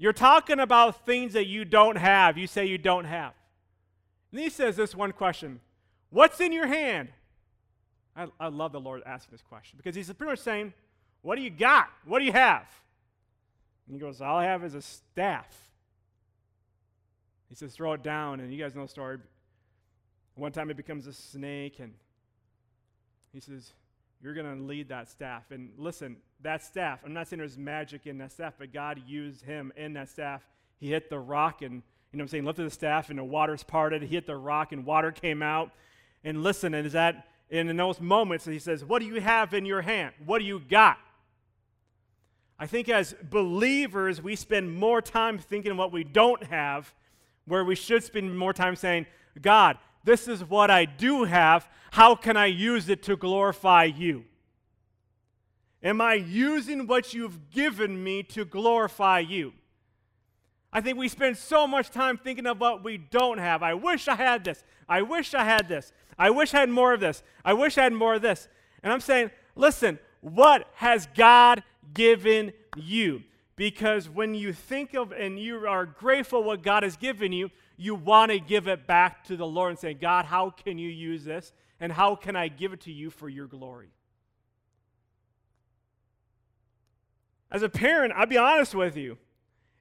you're 0.02 0.12
talking 0.12 0.60
about 0.60 1.06
things 1.06 1.32
that 1.32 1.46
you 1.46 1.64
don't 1.64 1.96
have 1.96 2.36
you 2.36 2.46
say 2.46 2.66
you 2.66 2.78
don't 2.78 3.04
have 3.04 3.32
and 4.32 4.40
he 4.40 4.50
says 4.50 4.76
this 4.76 4.94
one 4.94 5.12
question 5.12 5.60
What's 6.12 6.40
in 6.40 6.52
your 6.52 6.66
hand? 6.66 7.08
I, 8.14 8.26
I 8.38 8.48
love 8.48 8.72
the 8.72 8.80
Lord 8.80 9.02
asking 9.06 9.32
this 9.32 9.40
question 9.40 9.78
because 9.78 9.96
he's 9.96 10.12
pretty 10.12 10.30
much 10.30 10.40
saying, 10.40 10.74
What 11.22 11.36
do 11.36 11.42
you 11.42 11.50
got? 11.50 11.88
What 12.04 12.18
do 12.18 12.26
you 12.26 12.32
have? 12.32 12.66
And 13.86 13.96
he 13.96 14.00
goes, 14.00 14.20
All 14.20 14.36
I 14.36 14.44
have 14.44 14.62
is 14.62 14.74
a 14.74 14.82
staff. 14.82 15.70
He 17.48 17.54
says, 17.54 17.72
Throw 17.72 17.94
it 17.94 18.02
down. 18.02 18.40
And 18.40 18.52
you 18.52 18.62
guys 18.62 18.74
know 18.74 18.82
the 18.82 18.88
story. 18.88 19.18
One 20.34 20.52
time 20.52 20.70
it 20.70 20.76
becomes 20.76 21.06
a 21.06 21.12
snake, 21.12 21.78
and 21.78 21.92
he 23.32 23.40
says, 23.40 23.72
You're 24.22 24.34
going 24.34 24.56
to 24.56 24.62
lead 24.62 24.88
that 24.90 25.08
staff. 25.08 25.50
And 25.50 25.70
listen, 25.76 26.16
that 26.42 26.62
staff, 26.62 27.00
I'm 27.04 27.12
not 27.12 27.28
saying 27.28 27.38
there's 27.38 27.58
magic 27.58 28.06
in 28.06 28.18
that 28.18 28.30
staff, 28.32 28.54
but 28.58 28.72
God 28.72 29.02
used 29.06 29.42
him 29.42 29.72
in 29.76 29.94
that 29.94 30.08
staff. 30.08 30.46
He 30.78 30.90
hit 30.90 31.10
the 31.10 31.18
rock, 31.18 31.62
and, 31.62 31.74
you 31.74 31.78
know 31.78 31.82
what 32.12 32.22
I'm 32.22 32.28
saying, 32.28 32.44
lifted 32.44 32.66
the 32.66 32.70
staff, 32.70 33.10
and 33.10 33.18
the 33.18 33.24
waters 33.24 33.64
parted. 33.64 34.02
He 34.02 34.14
hit 34.14 34.26
the 34.26 34.36
rock, 34.36 34.72
and 34.72 34.86
water 34.86 35.10
came 35.10 35.42
out 35.42 35.72
and 36.22 36.42
listen. 36.42 36.74
And 36.74 36.86
is 36.86 36.92
that 36.92 37.26
in 37.50 37.76
those 37.76 38.00
moments 38.00 38.44
he 38.44 38.58
says, 38.58 38.84
What 38.84 39.00
do 39.00 39.06
you 39.06 39.20
have 39.20 39.54
in 39.54 39.66
your 39.66 39.82
hand? 39.82 40.14
What 40.24 40.38
do 40.38 40.44
you 40.44 40.60
got? 40.60 40.98
I 42.58 42.66
think 42.66 42.88
as 42.88 43.14
believers, 43.28 44.22
we 44.22 44.36
spend 44.36 44.72
more 44.72 45.02
time 45.02 45.38
thinking 45.38 45.76
what 45.76 45.90
we 45.90 46.04
don't 46.04 46.44
have, 46.44 46.94
where 47.46 47.64
we 47.64 47.74
should 47.74 48.04
spend 48.04 48.38
more 48.38 48.52
time 48.52 48.76
saying, 48.76 49.06
God, 49.40 49.78
this 50.04 50.28
is 50.28 50.44
what 50.44 50.70
I 50.70 50.84
do 50.84 51.24
have. 51.24 51.68
How 51.92 52.14
can 52.14 52.36
I 52.36 52.46
use 52.46 52.88
it 52.88 53.02
to 53.04 53.16
glorify 53.16 53.84
you? 53.84 54.24
Am 55.82 56.00
I 56.00 56.14
using 56.14 56.86
what 56.86 57.12
you've 57.12 57.50
given 57.50 58.02
me 58.02 58.22
to 58.24 58.44
glorify 58.44 59.18
you? 59.18 59.52
I 60.72 60.80
think 60.80 60.96
we 60.96 61.08
spend 61.08 61.36
so 61.36 61.66
much 61.66 61.90
time 61.90 62.16
thinking 62.16 62.46
of 62.46 62.60
what 62.60 62.82
we 62.82 62.96
don't 62.96 63.38
have. 63.38 63.62
I 63.62 63.74
wish 63.74 64.08
I 64.08 64.14
had 64.14 64.44
this. 64.44 64.64
I 64.88 65.02
wish 65.02 65.34
I 65.34 65.44
had 65.44 65.68
this. 65.68 65.92
I 66.18 66.30
wish 66.30 66.54
I 66.54 66.60
had 66.60 66.70
more 66.70 66.94
of 66.94 67.00
this. 67.00 67.22
I 67.44 67.52
wish 67.52 67.76
I 67.76 67.82
had 67.82 67.92
more 67.92 68.14
of 68.14 68.22
this. 68.22 68.48
And 68.82 68.92
I'm 68.92 69.00
saying, 69.00 69.30
listen, 69.54 69.98
what 70.20 70.68
has 70.74 71.08
God 71.14 71.62
given 71.92 72.52
you? 72.76 73.22
Because 73.56 74.08
when 74.08 74.34
you 74.34 74.52
think 74.52 74.94
of 74.94 75.12
and 75.12 75.38
you 75.38 75.66
are 75.66 75.84
grateful 75.84 76.42
what 76.42 76.62
God 76.62 76.84
has 76.84 76.96
given 76.96 77.32
you, 77.32 77.50
you 77.82 77.96
want 77.96 78.30
to 78.30 78.38
give 78.38 78.68
it 78.68 78.86
back 78.86 79.24
to 79.24 79.36
the 79.36 79.46
Lord 79.46 79.70
and 79.70 79.78
say, 79.78 79.92
God, 79.92 80.24
how 80.24 80.50
can 80.50 80.78
you 80.78 80.88
use 80.88 81.24
this? 81.24 81.52
And 81.80 81.90
how 81.90 82.14
can 82.14 82.36
I 82.36 82.46
give 82.46 82.72
it 82.72 82.82
to 82.82 82.92
you 82.92 83.10
for 83.10 83.28
your 83.28 83.48
glory? 83.48 83.90
As 87.50 87.62
a 87.62 87.68
parent, 87.68 88.12
I'll 88.16 88.26
be 88.26 88.38
honest 88.38 88.74
with 88.74 88.96
you. 88.96 89.18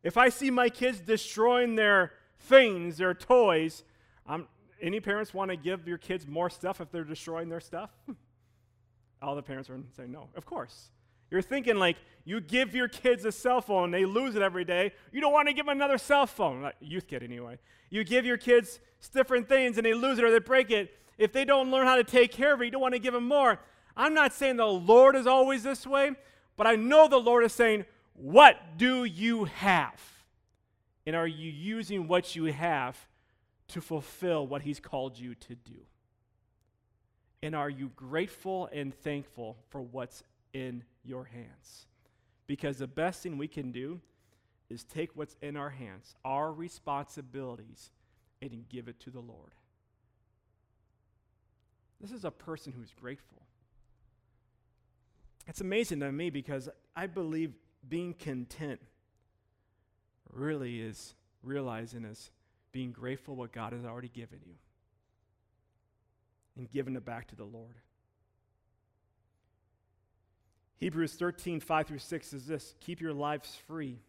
If 0.03 0.17
I 0.17 0.29
see 0.29 0.49
my 0.49 0.67
kids 0.67 0.99
destroying 0.99 1.75
their 1.75 2.13
things, 2.39 2.97
their 2.97 3.13
toys, 3.13 3.83
I'm, 4.25 4.47
any 4.81 4.99
parents 4.99 5.31
want 5.31 5.51
to 5.51 5.55
give 5.55 5.87
your 5.87 5.99
kids 5.99 6.25
more 6.27 6.49
stuff 6.49 6.81
if 6.81 6.91
they're 6.91 7.03
destroying 7.03 7.49
their 7.49 7.59
stuff? 7.59 7.91
All 9.21 9.35
the 9.35 9.43
parents 9.43 9.69
are 9.69 9.79
saying 9.95 10.11
no. 10.11 10.29
Of 10.35 10.45
course. 10.45 10.89
You're 11.31 11.41
thinking 11.41 11.77
like 11.77 11.97
you 12.25 12.41
give 12.41 12.75
your 12.75 12.87
kids 12.87 13.25
a 13.25 13.31
cell 13.31 13.61
phone, 13.61 13.89
they 13.89 14.05
lose 14.05 14.35
it 14.35 14.41
every 14.41 14.65
day. 14.65 14.93
You 15.11 15.21
don't 15.21 15.33
want 15.33 15.47
to 15.47 15.53
give 15.53 15.65
them 15.65 15.75
another 15.75 15.97
cell 15.97 16.27
phone. 16.27 16.61
Like, 16.61 16.75
youth 16.81 17.07
kid 17.07 17.23
anyway. 17.23 17.57
You 17.89 18.03
give 18.03 18.25
your 18.25 18.37
kids 18.37 18.79
different 19.13 19.49
things 19.49 19.77
and 19.77 19.85
they 19.85 19.93
lose 19.93 20.19
it 20.19 20.25
or 20.25 20.31
they 20.31 20.39
break 20.39 20.69
it. 20.69 20.93
If 21.17 21.33
they 21.33 21.45
don't 21.45 21.71
learn 21.71 21.87
how 21.87 21.95
to 21.95 22.03
take 22.03 22.31
care 22.31 22.53
of 22.53 22.61
it, 22.61 22.65
you 22.65 22.71
don't 22.71 22.81
want 22.81 22.93
to 22.93 22.99
give 22.99 23.13
them 23.13 23.27
more. 23.27 23.59
I'm 23.95 24.13
not 24.13 24.33
saying 24.33 24.57
the 24.57 24.65
Lord 24.65 25.15
is 25.15 25.27
always 25.27 25.63
this 25.63 25.87
way, 25.87 26.11
but 26.57 26.67
I 26.67 26.75
know 26.75 27.07
the 27.07 27.17
Lord 27.17 27.43
is 27.43 27.53
saying, 27.53 27.85
What 28.13 28.77
do 28.77 29.03
you 29.03 29.45
have? 29.45 29.99
And 31.05 31.15
are 31.15 31.27
you 31.27 31.49
using 31.49 32.07
what 32.07 32.35
you 32.35 32.45
have 32.45 33.07
to 33.69 33.81
fulfill 33.81 34.45
what 34.45 34.61
He's 34.61 34.79
called 34.79 35.17
you 35.17 35.35
to 35.35 35.55
do? 35.55 35.81
And 37.43 37.55
are 37.55 37.69
you 37.69 37.91
grateful 37.95 38.69
and 38.71 38.93
thankful 38.93 39.57
for 39.69 39.81
what's 39.81 40.23
in 40.53 40.83
your 41.03 41.25
hands? 41.25 41.85
Because 42.47 42.77
the 42.77 42.87
best 42.87 43.23
thing 43.23 43.37
we 43.37 43.47
can 43.47 43.71
do 43.71 44.01
is 44.69 44.83
take 44.83 45.11
what's 45.15 45.35
in 45.41 45.57
our 45.57 45.69
hands, 45.69 46.15
our 46.25 46.51
responsibilities, 46.53 47.91
and 48.41 48.67
give 48.69 48.87
it 48.87 48.99
to 49.01 49.09
the 49.09 49.19
Lord. 49.19 49.51
This 51.99 52.11
is 52.11 52.25
a 52.25 52.31
person 52.31 52.73
who's 52.73 52.93
grateful. 52.99 53.43
It's 55.47 55.61
amazing 55.61 55.99
to 56.01 56.11
me 56.11 56.29
because 56.29 56.69
I 56.95 57.07
believe 57.07 57.53
being 57.87 58.13
content 58.13 58.79
really 60.31 60.81
is 60.81 61.15
realizing 61.43 62.05
is 62.05 62.31
being 62.71 62.91
grateful 62.91 63.35
what 63.35 63.51
God 63.51 63.73
has 63.73 63.85
already 63.85 64.09
given 64.09 64.39
you. 64.45 64.55
and 66.57 66.69
giving 66.69 66.95
it 66.95 67.05
back 67.05 67.27
to 67.29 67.35
the 67.35 67.45
Lord. 67.45 67.75
Hebrews 70.81 71.13
13, 71.13 71.59
5 71.59 71.87
through 71.87 71.99
6 71.99 72.33
is 72.33 72.47
this 72.47 72.73
keep 72.79 73.01
your 73.01 73.13
lives 73.13 73.55
free 73.67 73.99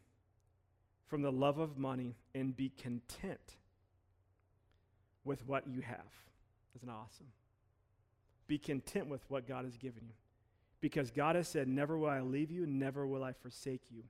from 1.07 1.21
the 1.21 1.31
love 1.31 1.59
of 1.59 1.77
money 1.77 2.17
and 2.35 2.57
be 2.57 2.71
content 2.71 3.57
with 5.23 5.47
what 5.47 5.69
you 5.69 5.83
have. 5.83 5.99
Isn't 6.75 6.89
awesome? 6.89 7.27
Be 8.47 8.57
content 8.57 9.09
with 9.09 9.21
what 9.29 9.47
God 9.47 9.67
has 9.67 9.77
given 9.77 10.03
you. 10.07 10.15
Because 10.81 11.11
God 11.11 11.37
has 11.37 11.47
said, 11.47 11.69
Never 11.69 11.99
will 11.99 12.09
I 12.09 12.21
leave 12.21 12.51
you, 12.51 12.65
never 12.65 13.07
will 13.07 13.23
I 13.23 13.35
forsake 13.35 13.83
you. 13.91 14.05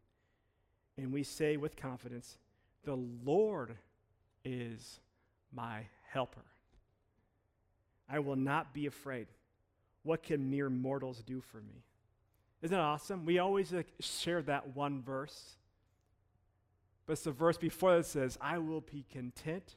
And 0.96 1.12
we 1.12 1.24
say 1.24 1.56
with 1.56 1.74
confidence, 1.74 2.38
The 2.84 2.96
Lord 3.24 3.74
is 4.44 5.00
my 5.52 5.86
helper. 6.12 6.44
I 8.08 8.20
will 8.20 8.36
not 8.36 8.72
be 8.72 8.86
afraid. 8.86 9.26
What 10.04 10.22
can 10.22 10.48
mere 10.48 10.70
mortals 10.70 11.24
do 11.24 11.40
for 11.40 11.58
me? 11.58 11.82
Isn't 12.62 12.76
that 12.76 12.82
awesome? 12.82 13.24
We 13.26 13.38
always 13.38 13.74
uh, 13.74 13.82
share 14.00 14.40
that 14.42 14.76
one 14.76 15.02
verse. 15.02 15.56
But 17.06 17.14
it's 17.14 17.22
the 17.22 17.32
verse 17.32 17.58
before 17.58 17.96
that 17.96 18.06
says, 18.06 18.38
I 18.40 18.58
will 18.58 18.80
be 18.80 19.04
content. 19.10 19.74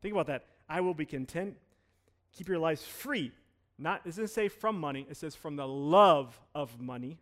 Think 0.00 0.12
about 0.14 0.26
that. 0.28 0.46
I 0.68 0.80
will 0.80 0.94
be 0.94 1.04
content. 1.04 1.56
Keep 2.32 2.48
your 2.48 2.58
lives 2.58 2.82
free. 2.84 3.32
Not, 3.78 4.00
it 4.04 4.10
doesn't 4.10 4.28
say 4.28 4.48
from 4.48 4.78
money, 4.78 5.06
it 5.10 5.16
says 5.16 5.34
from 5.34 5.56
the 5.56 5.66
love 5.68 6.40
of 6.54 6.80
money, 6.80 7.18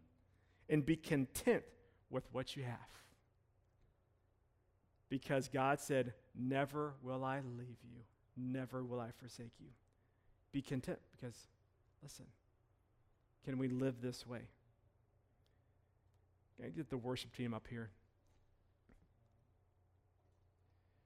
and 0.69 0.87
be 0.87 0.95
content 0.97 1.65
with 2.11 2.25
what 2.33 2.57
you 2.57 2.63
have. 2.63 2.79
Because 5.09 5.49
God 5.49 5.81
said, 5.81 6.13
Never 6.39 6.95
will 7.03 7.25
I 7.25 7.41
leave 7.41 7.79
you, 7.83 8.03
never 8.37 8.85
will 8.85 9.01
I 9.01 9.11
forsake 9.19 9.53
you. 9.59 9.67
Be 10.53 10.63
content 10.63 10.99
because, 11.11 11.35
listen, 12.03 12.27
can 13.45 13.59
we 13.59 13.69
live 13.69 14.01
this 14.01 14.27
way? 14.27 14.43
I 16.63 16.69
get 16.69 16.91
the 16.91 16.99
worship 16.99 17.35
team 17.35 17.55
up 17.55 17.67
here? 17.69 17.91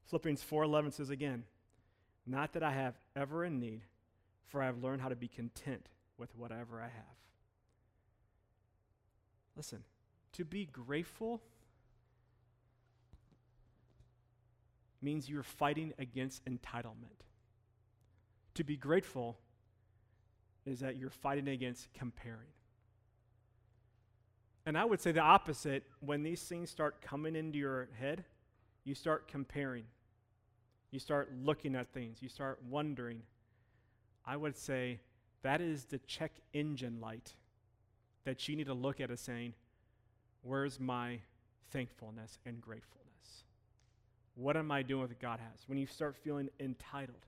Philippians 0.07 0.43
4:11 0.43 0.93
says 0.93 1.11
again, 1.11 1.47
"Not 2.27 2.53
that 2.53 2.63
I 2.63 2.73
have 2.73 2.99
ever 3.17 3.45
in 3.45 3.59
need, 3.59 3.85
for 4.47 4.63
I 4.63 4.67
have 4.67 4.83
learned 4.83 5.03
how 5.03 5.09
to 5.09 5.17
be 5.17 5.29
content 5.29 5.89
with 6.17 6.35
whatever 6.35 6.81
I 6.81 6.89
have." 6.89 7.17
Listen, 9.57 9.85
to 10.33 10.45
be 10.45 10.67
grateful 10.67 11.43
means 15.01 15.29
you're 15.29 15.43
fighting 15.43 15.93
against 15.99 16.45
entitlement. 16.45 17.25
To 18.55 18.65
be 18.65 18.77
grateful 18.77 19.39
is 20.65 20.81
that 20.81 20.97
you're 20.97 21.11
fighting 21.11 21.49
against 21.49 21.93
comparing. 21.93 22.53
And 24.67 24.79
I 24.79 24.85
would 24.85 25.01
say 25.01 25.13
the 25.13 25.21
opposite 25.21 25.85
when 26.01 26.23
these 26.23 26.43
things 26.43 26.71
start 26.71 27.03
coming 27.03 27.37
into 27.37 27.59
your 27.59 27.89
head, 27.99 28.25
you 28.85 28.95
start 28.95 29.29
comparing. 29.29 29.85
You 30.91 30.99
start 30.99 31.33
looking 31.43 31.75
at 31.75 31.93
things. 31.93 32.23
You 32.23 32.29
start 32.29 32.61
wondering. 32.69 33.23
I 34.25 34.37
would 34.37 34.57
say 34.57 35.01
that 35.43 35.61
is 35.61 35.85
the 35.85 35.99
check 35.99 36.33
engine 36.55 37.01
light 37.01 37.35
that 38.25 38.49
you 38.49 38.57
need 38.57 38.67
to 38.67 38.75
look 38.75 39.01
at 39.01 39.11
as 39.11 39.21
saying, 39.21 39.55
Where's 40.43 40.79
my 40.79 41.21
thankfulness 41.71 42.39
and 42.47 42.61
gratefulness? 42.61 43.45
What 44.35 44.57
am 44.57 44.71
I 44.71 44.83
doing 44.83 45.03
with 45.03 45.11
what 45.11 45.21
God 45.21 45.41
has? 45.41 45.61
When 45.67 45.79
you 45.79 45.87
start 45.87 46.17
feeling 46.23 46.49
entitled, 46.61 47.27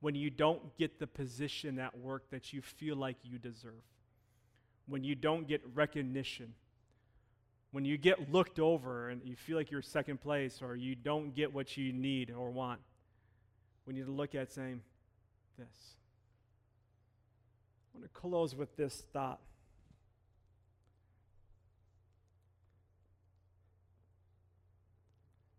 when 0.00 0.14
you 0.14 0.30
don't 0.30 0.76
get 0.76 0.98
the 0.98 1.06
position 1.06 1.78
at 1.78 1.96
work 1.98 2.30
that 2.30 2.52
you 2.52 2.60
feel 2.60 2.96
like 2.96 3.16
you 3.22 3.38
deserve, 3.38 3.82
when 4.86 5.02
you 5.02 5.14
don't 5.14 5.46
get 5.46 5.62
recognition 5.74 6.54
when 7.70 7.84
you 7.84 7.98
get 7.98 8.32
looked 8.32 8.58
over 8.58 9.10
and 9.10 9.20
you 9.24 9.36
feel 9.36 9.56
like 9.56 9.70
you're 9.70 9.82
second 9.82 10.20
place 10.20 10.60
or 10.62 10.74
you 10.74 10.94
don't 10.94 11.34
get 11.34 11.52
what 11.52 11.76
you 11.76 11.92
need 11.92 12.30
or 12.30 12.50
want, 12.50 12.80
we 13.86 13.94
need 13.94 14.06
to 14.06 14.12
look 14.12 14.34
at 14.34 14.52
saying 14.52 14.80
this. 15.58 15.94
I 17.94 17.98
want 17.98 18.04
to 18.04 18.20
close 18.20 18.54
with 18.54 18.76
this 18.76 19.02
thought. 19.12 19.40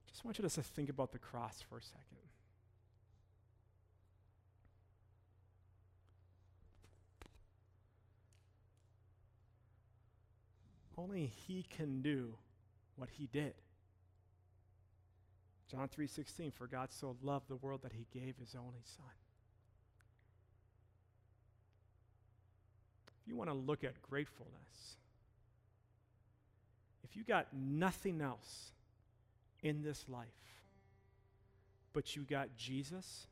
Just 0.08 0.26
want 0.26 0.38
you 0.38 0.48
to 0.48 0.50
think 0.50 0.90
about 0.90 1.12
the 1.12 1.20
cross 1.20 1.64
for 1.70 1.78
a 1.78 1.82
second. 1.82 2.29
Only 11.00 11.28
he 11.48 11.64
can 11.64 12.02
do 12.02 12.36
what 12.98 13.10
he 13.10 13.28
did. 13.28 13.54
John 15.72 15.88
3:16 15.88 16.52
for 16.52 16.68
God 16.68 16.92
so 16.92 17.16
loved 17.22 17.48
the 17.48 17.56
world 17.56 17.84
that 17.84 17.94
he 17.94 18.06
gave 18.12 18.36
his 18.38 18.54
only 18.54 18.82
son. 18.84 19.06
If 23.22 23.28
you 23.28 23.36
want 23.38 23.50
to 23.50 23.54
look 23.54 23.84
at 23.86 24.02
gratefulness, 24.02 24.98
if 27.04 27.16
you 27.16 27.24
got 27.24 27.54
nothing 27.54 28.20
else 28.20 28.74
in 29.62 29.84
this 29.84 30.10
life, 30.10 30.28
but 31.94 32.16
you 32.16 32.24
got 32.24 32.58
Jesus 32.58 33.28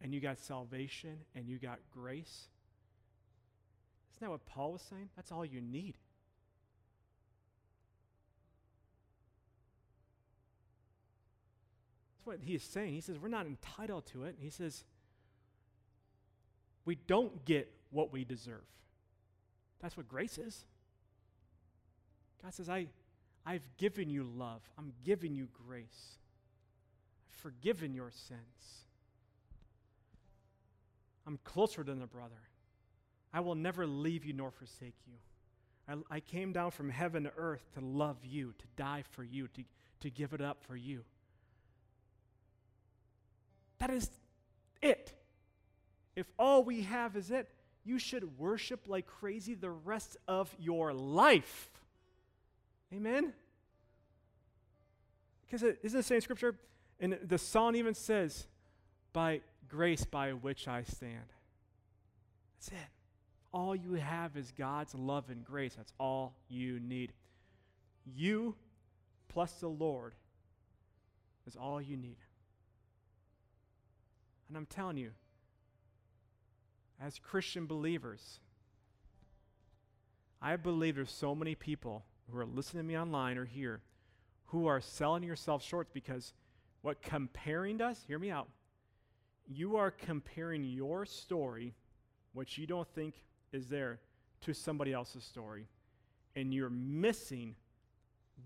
and 0.00 0.12
you 0.12 0.20
got 0.20 0.38
salvation 0.38 1.18
and 1.36 1.48
you 1.48 1.58
got 1.58 1.78
grace, 1.92 2.48
isn't 4.10 4.20
that 4.20 4.30
what 4.30 4.44
Paul 4.46 4.72
was 4.72 4.82
saying? 4.82 5.10
That's 5.14 5.30
all 5.30 5.44
you 5.44 5.60
need. 5.60 5.98
What 12.28 12.38
he 12.42 12.54
is 12.54 12.62
saying. 12.62 12.92
He 12.92 13.00
says, 13.00 13.18
We're 13.18 13.28
not 13.28 13.46
entitled 13.46 14.06
to 14.12 14.24
it. 14.24 14.36
He 14.38 14.50
says, 14.50 14.84
We 16.84 16.94
don't 16.94 17.44
get 17.44 17.72
what 17.90 18.12
we 18.12 18.24
deserve. 18.24 18.66
That's 19.80 19.96
what 19.96 20.08
grace 20.08 20.38
is. 20.38 20.64
God 22.42 22.54
says, 22.54 22.68
I, 22.68 22.86
I've 23.44 23.68
given 23.78 24.10
you 24.10 24.24
love, 24.24 24.60
I'm 24.78 24.92
giving 25.04 25.34
you 25.34 25.48
grace, 25.66 26.18
I've 27.26 27.40
forgiven 27.40 27.94
your 27.94 28.10
sins. 28.10 28.84
I'm 31.26 31.38
closer 31.44 31.82
than 31.82 32.00
a 32.00 32.06
brother. 32.06 32.40
I 33.34 33.40
will 33.40 33.54
never 33.54 33.86
leave 33.86 34.24
you 34.24 34.32
nor 34.32 34.50
forsake 34.50 34.94
you. 35.06 35.14
I, 35.86 36.16
I, 36.16 36.20
came 36.20 36.52
down 36.52 36.70
from 36.70 36.88
heaven 36.88 37.24
to 37.24 37.32
earth 37.36 37.62
to 37.74 37.80
love 37.80 38.16
you, 38.24 38.54
to 38.58 38.64
die 38.76 39.04
for 39.10 39.22
you, 39.22 39.46
to, 39.48 39.62
to 40.00 40.10
give 40.10 40.32
it 40.32 40.40
up 40.40 40.62
for 40.62 40.74
you. 40.74 41.04
That 43.78 43.90
is 43.90 44.10
it. 44.82 45.12
If 46.16 46.26
all 46.38 46.64
we 46.64 46.82
have 46.82 47.16
is 47.16 47.30
it, 47.30 47.48
you 47.84 47.98
should 47.98 48.38
worship 48.38 48.88
like 48.88 49.06
crazy 49.06 49.54
the 49.54 49.70
rest 49.70 50.16
of 50.26 50.54
your 50.58 50.92
life. 50.92 51.70
Amen? 52.92 53.32
Because 55.46 55.62
it 55.62 55.78
isn't 55.82 55.98
the 55.98 56.02
same 56.02 56.20
scripture? 56.20 56.56
And 57.00 57.18
the 57.22 57.38
song 57.38 57.76
even 57.76 57.94
says, 57.94 58.46
by 59.12 59.40
grace 59.68 60.04
by 60.04 60.32
which 60.32 60.68
I 60.68 60.82
stand. 60.82 61.32
That's 62.56 62.68
it. 62.68 62.88
All 63.52 63.74
you 63.74 63.94
have 63.94 64.36
is 64.36 64.52
God's 64.56 64.94
love 64.94 65.30
and 65.30 65.44
grace. 65.44 65.74
That's 65.74 65.92
all 65.98 66.34
you 66.48 66.80
need. 66.80 67.12
You 68.04 68.54
plus 69.28 69.52
the 69.52 69.68
Lord 69.68 70.14
is 71.46 71.56
all 71.56 71.80
you 71.80 71.96
need. 71.96 72.16
And 74.48 74.56
I'm 74.56 74.66
telling 74.66 74.96
you, 74.96 75.10
as 77.00 77.18
Christian 77.18 77.66
believers, 77.66 78.40
I 80.40 80.56
believe 80.56 80.96
there's 80.96 81.10
so 81.10 81.34
many 81.34 81.54
people 81.54 82.04
who 82.30 82.38
are 82.38 82.46
listening 82.46 82.82
to 82.84 82.88
me 82.88 82.98
online 82.98 83.38
or 83.38 83.44
here 83.44 83.82
who 84.46 84.66
are 84.66 84.80
selling 84.80 85.22
yourself 85.22 85.62
short 85.62 85.92
because 85.92 86.32
what 86.82 87.02
comparing 87.02 87.76
does, 87.76 88.02
hear 88.06 88.18
me 88.18 88.30
out, 88.30 88.48
you 89.46 89.76
are 89.76 89.90
comparing 89.90 90.64
your 90.64 91.04
story, 91.04 91.74
which 92.32 92.56
you 92.58 92.66
don't 92.66 92.88
think 92.94 93.14
is 93.52 93.68
there, 93.68 94.00
to 94.42 94.54
somebody 94.54 94.92
else's 94.92 95.24
story. 95.24 95.66
And 96.36 96.54
you're 96.54 96.70
missing 96.70 97.56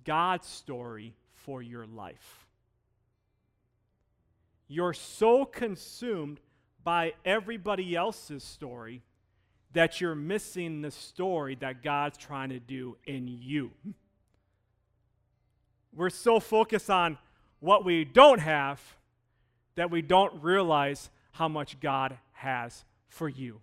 God's 0.04 0.46
story 0.46 1.14
for 1.34 1.62
your 1.62 1.86
life. 1.86 2.46
You're 4.68 4.94
so 4.94 5.44
consumed 5.44 6.40
by 6.85 7.14
everybody 7.25 7.94
else's 7.94 8.42
story 8.42 9.03
that 9.72 10.01
you're 10.01 10.14
missing 10.14 10.83
the 10.83 10.90
story 10.90 11.55
that 11.57 11.83
God's 11.83 12.18
trying 12.18 12.51
to 12.51 12.61
do 12.61 12.96
in 13.07 13.29
you. 13.29 13.70
We're 15.94 16.11
so 16.11 16.40
focused 16.40 16.90
on 16.90 17.18
what 17.61 17.85
we 17.85 18.05
don't 18.05 18.40
have 18.40 18.81
that 19.75 19.90
we 19.90 20.03
don't 20.03 20.42
realize 20.42 21.11
how 21.33 21.48
much 21.48 21.81
God 21.81 22.18
has 22.33 22.85
for 23.09 23.29
you. 23.29 23.61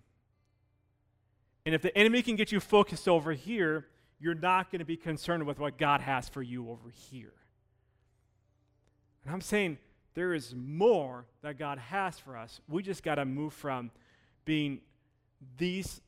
And 1.66 1.76
if 1.76 1.82
the 1.82 1.96
enemy 1.98 2.22
can 2.22 2.36
get 2.36 2.52
you 2.52 2.60
focused 2.60 3.08
over 3.08 3.34
here, 3.34 3.86
you're 4.20 4.34
not 4.34 4.72
going 4.72 4.80
to 4.80 4.86
be 4.86 4.98
concerned 4.98 5.46
with 5.46 5.60
what 5.60 5.78
God 5.78 6.02
has 6.02 6.28
for 6.28 6.42
you 6.42 6.70
over 6.70 6.90
here. 6.90 7.34
And 9.24 9.34
I'm 9.34 9.42
saying 9.42 9.78
there 10.14 10.34
is 10.34 10.54
more 10.56 11.26
that 11.42 11.58
God 11.58 11.78
has 11.78 12.20
for 12.20 12.36
us. 12.36 12.62
We 12.68 12.84
just 12.84 13.04
got 13.04 13.16
to 13.16 13.26
move 13.26 13.54
from 13.54 13.92
being 14.46 14.82
these 15.58 16.02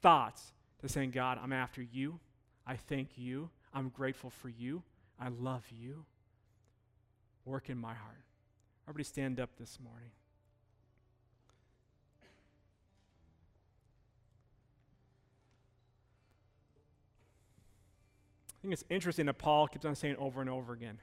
thoughts 0.00 0.52
to 0.80 0.88
saying, 0.88 1.10
God, 1.10 1.38
I'm 1.42 1.52
after 1.52 1.82
you. 1.82 2.18
I 2.66 2.76
thank 2.76 3.10
you. 3.16 3.50
I'm 3.74 3.88
grateful 3.90 4.30
for 4.30 4.48
you. 4.48 4.82
I 5.20 5.28
love 5.28 5.64
you. 5.70 6.04
Work 7.44 7.70
in 7.70 7.78
my 7.78 7.94
heart. 7.94 8.22
Everybody 8.84 9.04
stand 9.04 9.40
up 9.40 9.50
this 9.58 9.78
morning. 9.82 10.10
I 18.48 18.58
think 18.62 18.72
it's 18.72 18.84
interesting 18.90 19.26
that 19.26 19.38
Paul 19.38 19.68
keeps 19.68 19.84
on 19.84 19.94
saying 19.94 20.16
over 20.18 20.40
and 20.40 20.50
over 20.50 20.72
again. 20.72 20.98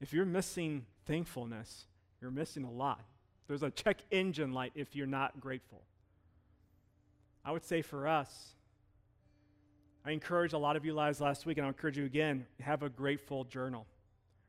If 0.00 0.12
you're 0.12 0.26
missing 0.26 0.84
thankfulness, 1.06 1.86
you're 2.20 2.30
missing 2.30 2.64
a 2.64 2.70
lot. 2.70 3.04
There's 3.48 3.62
a 3.62 3.70
check 3.70 3.98
engine 4.10 4.52
light 4.52 4.72
if 4.74 4.96
you're 4.96 5.06
not 5.06 5.40
grateful. 5.40 5.82
I 7.44 7.52
would 7.52 7.64
say 7.64 7.80
for 7.82 8.08
us, 8.08 8.54
I 10.04 10.10
encourage 10.10 10.52
a 10.52 10.58
lot 10.58 10.76
of 10.76 10.84
you 10.84 10.94
guys 10.94 11.20
last 11.20 11.46
week, 11.46 11.58
and 11.58 11.64
I'll 11.64 11.72
encourage 11.72 11.96
you 11.96 12.04
again 12.04 12.46
have 12.60 12.82
a 12.82 12.88
grateful 12.88 13.44
journal. 13.44 13.86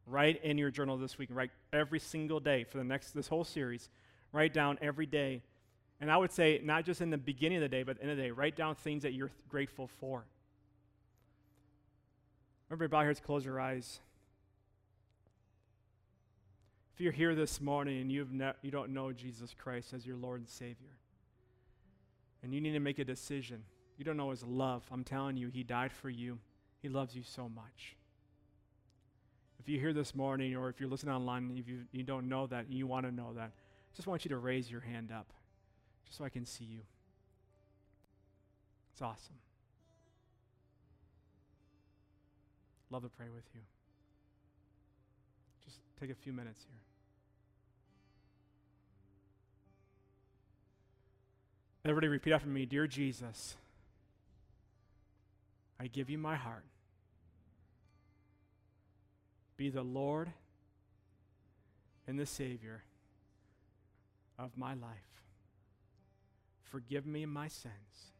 Write 0.05 0.43
in 0.43 0.57
your 0.57 0.71
journal 0.71 0.97
this 0.97 1.17
week, 1.17 1.29
write 1.31 1.51
every 1.73 1.99
single 1.99 2.39
day 2.39 2.63
for 2.63 2.77
the 2.77 2.83
next, 2.83 3.11
this 3.11 3.27
whole 3.27 3.43
series. 3.43 3.89
Write 4.31 4.53
down 4.53 4.77
every 4.81 5.05
day. 5.05 5.41
And 5.99 6.11
I 6.11 6.17
would 6.17 6.31
say, 6.31 6.61
not 6.63 6.85
just 6.85 7.01
in 7.01 7.09
the 7.09 7.17
beginning 7.17 7.57
of 7.57 7.61
the 7.61 7.69
day, 7.69 7.83
but 7.83 7.91
at 7.91 7.97
the 7.97 8.03
end 8.03 8.11
of 8.11 8.17
the 8.17 8.23
day, 8.23 8.31
write 8.31 8.55
down 8.55 8.75
things 8.75 9.03
that 9.03 9.13
you're 9.13 9.31
grateful 9.49 9.87
for. 9.99 10.25
Everybody, 12.71 13.07
heads, 13.07 13.19
close 13.19 13.43
your 13.43 13.59
eyes. 13.59 13.99
If 16.97 17.01
you're 17.01 17.13
here 17.13 17.35
this 17.35 17.61
morning 17.61 18.01
and 18.01 18.11
you've 18.11 18.33
ne- 18.33 18.53
you 18.63 18.71
don't 18.71 18.89
know 18.89 19.11
Jesus 19.11 19.53
Christ 19.55 19.93
as 19.93 20.07
your 20.07 20.15
Lord 20.15 20.39
and 20.39 20.49
Savior, 20.49 20.97
and 22.41 22.51
you 22.55 22.59
need 22.59 22.71
to 22.71 22.79
make 22.79 22.97
a 22.97 23.05
decision, 23.05 23.61
you 23.99 24.03
don't 24.03 24.17
know 24.17 24.31
His 24.31 24.43
love, 24.43 24.83
I'm 24.91 25.03
telling 25.03 25.37
you, 25.37 25.49
He 25.49 25.61
died 25.61 25.93
for 25.93 26.09
you. 26.09 26.39
He 26.81 26.89
loves 26.89 27.15
you 27.15 27.21
so 27.21 27.47
much. 27.47 27.95
If 29.59 29.69
you're 29.69 29.79
here 29.79 29.93
this 29.93 30.15
morning 30.15 30.55
or 30.55 30.69
if 30.69 30.79
you're 30.79 30.89
listening 30.89 31.13
online 31.13 31.55
if 31.55 31.67
you, 31.67 31.81
you 31.91 32.01
don't 32.01 32.27
know 32.27 32.47
that 32.47 32.65
and 32.65 32.73
you 32.73 32.87
want 32.87 33.05
to 33.05 33.11
know 33.11 33.31
that, 33.35 33.51
I 33.51 33.95
just 33.95 34.07
want 34.07 34.25
you 34.25 34.29
to 34.29 34.37
raise 34.37 34.71
your 34.71 34.81
hand 34.81 35.11
up 35.11 35.31
just 36.03 36.17
so 36.17 36.23
I 36.23 36.29
can 36.29 36.47
see 36.47 36.65
you. 36.65 36.81
It's 38.93 39.03
awesome. 39.03 39.35
Love 42.89 43.03
to 43.03 43.09
pray 43.09 43.27
with 43.29 43.45
you. 43.53 43.61
Just 45.63 45.77
take 45.99 46.09
a 46.09 46.15
few 46.15 46.33
minutes 46.33 46.63
here. 46.67 46.86
Everybody 51.87 52.09
repeat 52.09 52.33
after 52.33 52.49
me 52.49 52.65
Dear 52.65 52.85
Jesus, 52.85 53.55
I 55.79 55.87
give 55.87 56.09
you 56.09 56.17
my 56.17 56.35
heart. 56.35 56.65
Be 59.55 59.69
the 59.69 59.83
Lord 59.83 60.29
and 62.05 62.19
the 62.19 62.25
Savior 62.25 62.83
of 64.37 64.51
my 64.57 64.73
life. 64.73 65.23
Forgive 66.63 67.05
me 67.05 67.25
my 67.25 67.47
sins. 67.47 68.11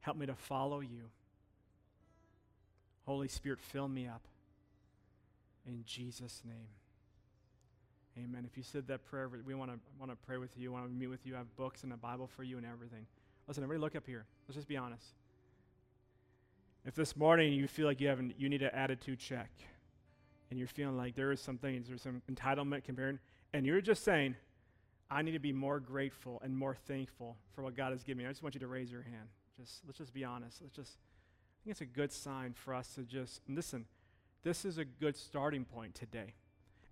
Help 0.00 0.18
me 0.18 0.26
to 0.26 0.34
follow 0.34 0.80
you. 0.80 1.10
Holy 3.06 3.28
Spirit, 3.28 3.60
fill 3.60 3.88
me 3.88 4.06
up. 4.06 4.22
In 5.66 5.82
Jesus' 5.86 6.42
name. 6.44 6.68
Amen. 8.24 8.44
If 8.50 8.56
you 8.56 8.62
said 8.62 8.86
that 8.88 9.04
prayer, 9.04 9.28
we 9.28 9.54
want 9.54 9.70
to 9.70 9.78
want 9.98 10.10
to 10.10 10.16
pray 10.16 10.38
with 10.38 10.56
you, 10.56 10.72
want 10.72 10.86
to 10.86 10.90
meet 10.90 11.06
with 11.06 11.24
you, 11.24 11.34
have 11.34 11.54
books 11.56 11.84
and 11.84 11.92
a 11.92 11.96
Bible 11.96 12.26
for 12.26 12.42
you 12.42 12.56
and 12.56 12.66
everything. 12.66 13.06
Listen, 13.46 13.62
everybody 13.62 13.82
look 13.82 13.96
up 13.96 14.06
here. 14.06 14.24
Let's 14.46 14.56
just 14.56 14.68
be 14.68 14.76
honest. 14.76 15.04
If 16.84 16.94
this 16.94 17.16
morning 17.16 17.52
you 17.52 17.68
feel 17.68 17.86
like 17.86 18.00
you 18.00 18.08
have 18.08 18.20
you 18.36 18.48
need 18.48 18.62
an 18.62 18.70
attitude 18.72 19.18
check 19.18 19.50
and 20.50 20.58
you're 20.58 20.68
feeling 20.68 20.96
like 20.96 21.14
there 21.14 21.32
is 21.32 21.40
some 21.40 21.58
things, 21.58 21.88
there's 21.88 22.02
some 22.02 22.22
entitlement 22.30 22.84
comparing, 22.84 23.18
and 23.52 23.66
you're 23.66 23.80
just 23.80 24.02
saying, 24.02 24.34
I 25.10 25.22
need 25.22 25.32
to 25.32 25.38
be 25.38 25.52
more 25.52 25.80
grateful 25.80 26.40
and 26.42 26.56
more 26.56 26.74
thankful 26.74 27.36
for 27.54 27.62
what 27.62 27.76
God 27.76 27.92
has 27.92 28.02
given 28.02 28.18
me. 28.18 28.26
I 28.26 28.30
just 28.30 28.42
want 28.42 28.54
you 28.54 28.60
to 28.60 28.66
raise 28.66 28.90
your 28.90 29.02
hand. 29.02 29.28
Just 29.60 29.82
let's 29.86 29.98
just 29.98 30.12
be 30.12 30.24
honest. 30.24 30.60
Let's 30.62 30.74
just 30.74 30.96
I 30.96 31.64
think 31.64 31.72
it's 31.72 31.80
a 31.80 31.86
good 31.86 32.12
sign 32.12 32.54
for 32.54 32.74
us 32.74 32.94
to 32.94 33.02
just 33.02 33.42
listen. 33.48 33.84
This 34.42 34.64
is 34.64 34.78
a 34.78 34.84
good 34.84 35.16
starting 35.16 35.64
point 35.64 35.94
today. 35.94 36.34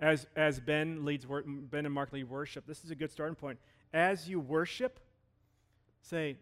As, 0.01 0.27
as 0.37 0.61
Ben 0.61 1.05
leads 1.05 1.27
wor- 1.27 1.45
Ben 1.47 1.87
and 1.87 1.95
Mark 1.95 2.13
lead 2.13 2.29
worship, 2.29 2.67
this 2.67 2.85
is 2.85 2.91
a 2.91 2.95
good 2.95 3.11
starting 3.11 3.35
point. 3.35 3.59
As 3.95 4.29
you 4.29 4.39
worship, 4.41 5.01
say, 6.03 6.37